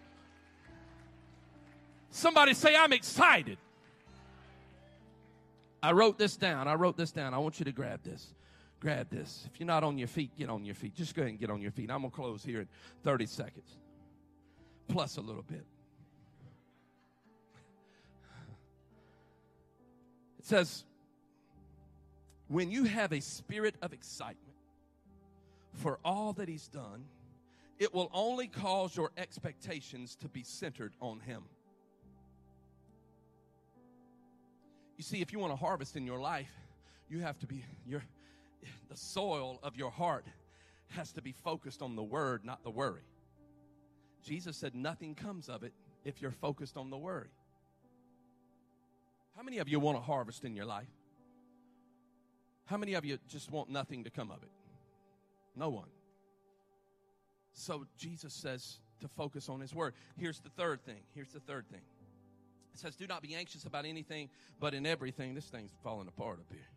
Somebody 2.10 2.54
say, 2.54 2.74
I'm 2.76 2.92
excited. 2.92 3.58
I 5.82 5.92
wrote 5.92 6.18
this 6.18 6.36
down. 6.36 6.66
I 6.68 6.74
wrote 6.74 6.96
this 6.96 7.12
down. 7.12 7.34
I 7.34 7.38
want 7.38 7.58
you 7.58 7.64
to 7.66 7.72
grab 7.72 8.02
this. 8.02 8.34
Grab 8.80 9.08
this. 9.10 9.48
If 9.52 9.60
you're 9.60 9.66
not 9.66 9.84
on 9.84 9.98
your 9.98 10.08
feet, 10.08 10.30
get 10.36 10.48
on 10.48 10.64
your 10.64 10.74
feet. 10.74 10.94
Just 10.94 11.14
go 11.14 11.22
ahead 11.22 11.30
and 11.30 11.38
get 11.38 11.50
on 11.50 11.60
your 11.60 11.70
feet. 11.70 11.90
I'm 11.90 12.00
going 12.00 12.10
to 12.10 12.16
close 12.16 12.44
here 12.44 12.60
in 12.60 12.68
30 13.04 13.26
seconds, 13.26 13.76
plus 14.88 15.16
a 15.16 15.20
little 15.20 15.42
bit. 15.42 15.64
It 20.38 20.44
says, 20.44 20.84
when 22.48 22.70
you 22.70 22.84
have 22.84 23.12
a 23.12 23.20
spirit 23.20 23.74
of 23.82 23.92
excitement 23.92 24.56
for 25.74 25.98
all 26.04 26.32
that 26.34 26.48
He's 26.48 26.68
done, 26.68 27.04
it 27.78 27.92
will 27.92 28.10
only 28.12 28.48
cause 28.48 28.96
your 28.96 29.10
expectations 29.16 30.16
to 30.16 30.28
be 30.28 30.42
centered 30.42 30.94
on 31.00 31.20
Him. 31.20 31.42
You 34.96 35.04
see, 35.04 35.20
if 35.20 35.32
you 35.32 35.38
want 35.38 35.52
to 35.52 35.56
harvest 35.56 35.96
in 35.96 36.06
your 36.06 36.18
life, 36.18 36.50
you 37.08 37.20
have 37.20 37.38
to 37.40 37.46
be 37.46 37.64
your 37.86 38.02
the 38.88 38.96
soil 38.96 39.60
of 39.62 39.76
your 39.76 39.90
heart 39.90 40.24
has 40.88 41.12
to 41.12 41.22
be 41.22 41.32
focused 41.32 41.82
on 41.82 41.96
the 41.96 42.02
word, 42.02 42.44
not 42.44 42.64
the 42.64 42.70
worry. 42.70 43.02
Jesus 44.24 44.56
said 44.56 44.74
nothing 44.74 45.14
comes 45.14 45.48
of 45.48 45.62
it 45.62 45.72
if 46.04 46.20
you're 46.20 46.30
focused 46.30 46.76
on 46.76 46.90
the 46.90 46.96
worry. 46.96 47.30
How 49.36 49.42
many 49.42 49.58
of 49.58 49.68
you 49.68 49.78
want 49.78 49.98
to 49.98 50.02
harvest 50.02 50.44
in 50.44 50.56
your 50.56 50.64
life? 50.64 50.88
How 52.64 52.76
many 52.76 52.94
of 52.94 53.04
you 53.04 53.18
just 53.28 53.50
want 53.50 53.70
nothing 53.70 54.04
to 54.04 54.10
come 54.10 54.30
of 54.30 54.42
it? 54.42 54.50
No 55.54 55.68
one. 55.68 55.88
So 57.56 57.86
Jesus 57.98 58.34
says 58.34 58.78
to 59.00 59.08
focus 59.08 59.48
on 59.48 59.60
his 59.60 59.74
word. 59.74 59.94
Here's 60.16 60.40
the 60.40 60.50
third 60.50 60.84
thing. 60.84 61.00
Here's 61.14 61.32
the 61.32 61.40
third 61.40 61.66
thing. 61.70 61.80
It 62.74 62.78
says, 62.80 62.94
Do 62.94 63.06
not 63.06 63.22
be 63.22 63.34
anxious 63.34 63.64
about 63.64 63.86
anything, 63.86 64.28
but 64.60 64.74
in 64.74 64.84
everything. 64.84 65.34
This 65.34 65.46
thing's 65.46 65.72
falling 65.82 66.06
apart 66.06 66.38
up 66.38 66.46
here. 66.50 66.68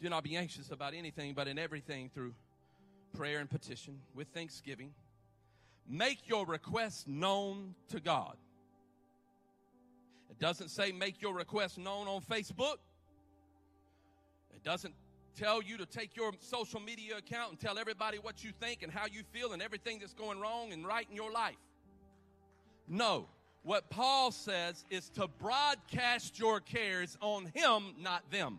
Do 0.00 0.10
not 0.10 0.22
be 0.22 0.36
anxious 0.36 0.70
about 0.70 0.94
anything, 0.94 1.32
but 1.32 1.48
in 1.48 1.58
everything 1.58 2.10
through 2.14 2.34
prayer 3.16 3.40
and 3.40 3.48
petition 3.48 3.98
with 4.14 4.28
thanksgiving. 4.28 4.92
Make 5.88 6.28
your 6.28 6.44
requests 6.44 7.06
known 7.06 7.74
to 7.88 7.98
God. 7.98 8.36
It 10.30 10.38
doesn't 10.38 10.68
say 10.68 10.92
make 10.92 11.22
your 11.22 11.34
requests 11.34 11.78
known 11.78 12.06
on 12.06 12.20
Facebook. 12.20 12.76
It 14.54 14.62
doesn't 14.62 14.94
tell 15.38 15.62
you 15.62 15.76
to 15.76 15.86
take 15.86 16.16
your 16.16 16.32
social 16.40 16.80
media 16.80 17.16
account 17.18 17.50
and 17.50 17.60
tell 17.60 17.78
everybody 17.78 18.18
what 18.18 18.42
you 18.42 18.50
think 18.60 18.82
and 18.82 18.92
how 18.92 19.06
you 19.06 19.22
feel 19.32 19.52
and 19.52 19.62
everything 19.62 19.98
that's 20.00 20.14
going 20.14 20.40
wrong 20.40 20.72
and 20.72 20.86
right 20.86 21.06
in 21.08 21.14
your 21.14 21.30
life. 21.30 21.56
No. 22.88 23.26
What 23.62 23.90
Paul 23.90 24.30
says 24.30 24.84
is 24.90 25.10
to 25.10 25.28
broadcast 25.28 26.38
your 26.38 26.60
cares 26.60 27.16
on 27.20 27.46
him, 27.54 27.94
not 28.00 28.30
them. 28.30 28.58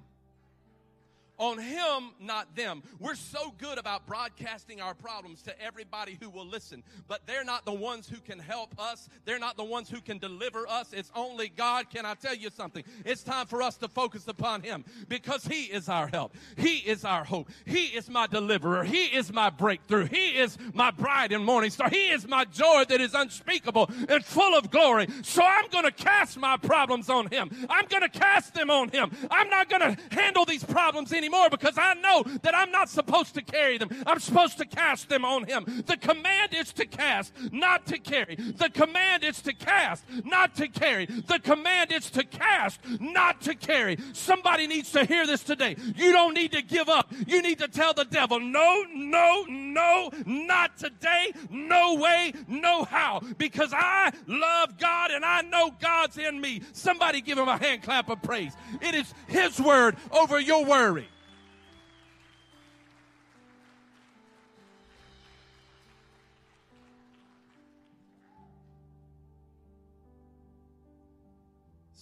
On 1.40 1.58
him, 1.58 2.12
not 2.20 2.54
them. 2.56 2.84
We're 3.00 3.16
so 3.16 3.54
good 3.58 3.78
about 3.78 4.06
broadcasting 4.06 4.82
our 4.82 4.94
problems 4.94 5.42
to 5.44 5.62
everybody 5.62 6.18
who 6.22 6.30
will 6.30 6.46
listen, 6.46 6.84
but 7.08 7.26
they're 7.26 7.46
not 7.46 7.66
the 7.66 7.74
ones 7.74 8.08
who 8.10 8.18
can 8.18 8.38
help 8.38 8.78
us. 8.78 9.10
They're 9.24 9.40
not 9.40 9.56
the 9.56 9.64
ones 9.64 9.90
who 9.90 10.02
can 10.02 10.18
deliver 10.18 10.68
us. 10.68 10.92
It's 10.92 11.12
only 11.16 11.48
God. 11.48 11.90
Can 11.90 12.06
I 12.06 12.14
tell 12.16 12.36
you 12.36 12.50
something? 12.50 12.84
It's 13.06 13.24
time 13.24 13.48
for 13.48 13.62
us 13.62 13.78
to 13.78 13.88
focus 13.88 14.28
upon 14.28 14.62
him 14.62 14.84
because 15.08 15.46
he 15.46 15.64
is 15.64 15.88
our 15.88 16.08
help. 16.08 16.36
He 16.58 16.78
is 16.78 17.06
our 17.06 17.24
hope. 17.24 17.50
He 17.66 17.86
is 17.86 18.10
my 18.10 18.28
deliverer. 18.28 18.84
He 18.84 19.06
is 19.06 19.32
my 19.32 19.50
breakthrough. 19.50 20.06
He 20.06 20.38
is 20.38 20.58
my 20.74 20.92
bright 20.92 21.32
and 21.32 21.46
morning 21.46 21.70
star. 21.70 21.90
He 21.90 22.10
is 22.10 22.28
my 22.28 22.44
joy 22.44 22.84
that 22.90 23.00
is 23.00 23.14
unspeakable 23.14 23.90
and 24.10 24.26
full 24.26 24.58
of 24.58 24.70
glory. 24.70 25.08
So 25.24 25.42
I'm 25.42 25.70
going 25.70 25.86
to 25.86 25.92
cast 25.92 26.38
my 26.38 26.58
problems 26.58 27.10
on 27.10 27.28
him. 27.28 27.50
I'm 27.70 27.86
going 27.88 28.04
to 28.04 28.10
cast 28.10 28.54
them 28.54 28.70
on 28.70 28.90
him. 28.90 29.12
I'm 29.32 29.50
not 29.50 29.70
going 29.70 29.96
to 29.96 29.98
handle 30.12 30.44
these 30.44 30.66
problems 30.66 31.14
anymore 31.14 31.29
anymore 31.30 31.50
because 31.50 31.78
I 31.78 31.94
know 31.96 32.24
that 32.42 32.56
I'm 32.56 32.72
not 32.72 32.90
supposed 32.90 33.36
to 33.36 33.42
carry 33.42 33.78
them. 33.78 33.90
I'm 34.06 34.20
supposed 34.20 34.58
to 34.58 34.66
cast 34.66 35.10
them 35.10 35.26
on 35.26 35.46
Him. 35.46 35.84
The 35.86 35.98
command 35.98 36.54
is 36.54 36.74
to 36.74 36.86
cast, 36.86 37.34
not 37.52 37.86
to 37.88 38.00
carry. 38.00 38.36
The 38.36 38.70
command 38.70 39.24
is 39.24 39.42
to 39.44 39.54
cast, 39.54 40.06
not 40.26 40.56
to 40.56 40.68
carry. 40.68 41.06
The 41.06 41.40
command 41.40 41.92
is 41.92 42.10
to 42.12 42.24
cast, 42.24 42.80
not 43.00 43.42
to 43.42 43.56
carry. 43.56 43.98
Somebody 44.14 44.68
needs 44.68 44.92
to 44.94 45.06
hear 45.06 45.26
this 45.26 45.44
today. 45.44 45.76
You 45.96 46.12
don't 46.12 46.34
need 46.34 46.52
to 46.54 46.62
give 46.62 46.90
up. 46.90 47.12
You 47.28 47.42
need 47.42 47.60
to 47.60 47.68
tell 47.68 47.94
the 47.94 48.06
devil, 48.06 48.40
no, 48.40 48.86
no, 48.94 49.46
no, 49.48 50.12
not 50.26 50.78
today, 50.78 51.32
no 51.50 51.96
way, 51.96 52.34
no 52.48 52.84
how. 52.84 53.22
Because 53.38 53.72
I 53.74 54.12
love 54.28 54.78
God 54.78 55.12
and 55.12 55.24
I 55.24 55.42
know 55.42 55.72
God's 55.80 56.18
in 56.18 56.42
me. 56.42 56.62
Somebody 56.74 57.22
give 57.22 57.38
him 57.38 57.48
a 57.48 57.58
hand 57.58 57.84
clap 57.84 58.10
of 58.10 58.22
praise. 58.22 58.54
It 58.82 58.96
is 58.96 59.14
His 59.28 59.60
word 59.60 59.96
over 60.12 60.40
your 60.40 60.66
worry. 60.66 61.08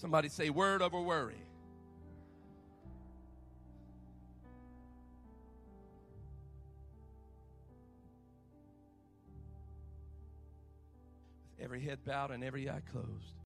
Somebody 0.08 0.30
say 0.30 0.49
word 0.49 0.82
over 0.82 1.01
worry. 1.01 1.36
Every 11.62 11.82
head 11.82 12.05
bowed 12.05 12.32
and 12.32 12.41
every 12.41 12.70
eye 12.70 12.80
closed. 12.89 13.34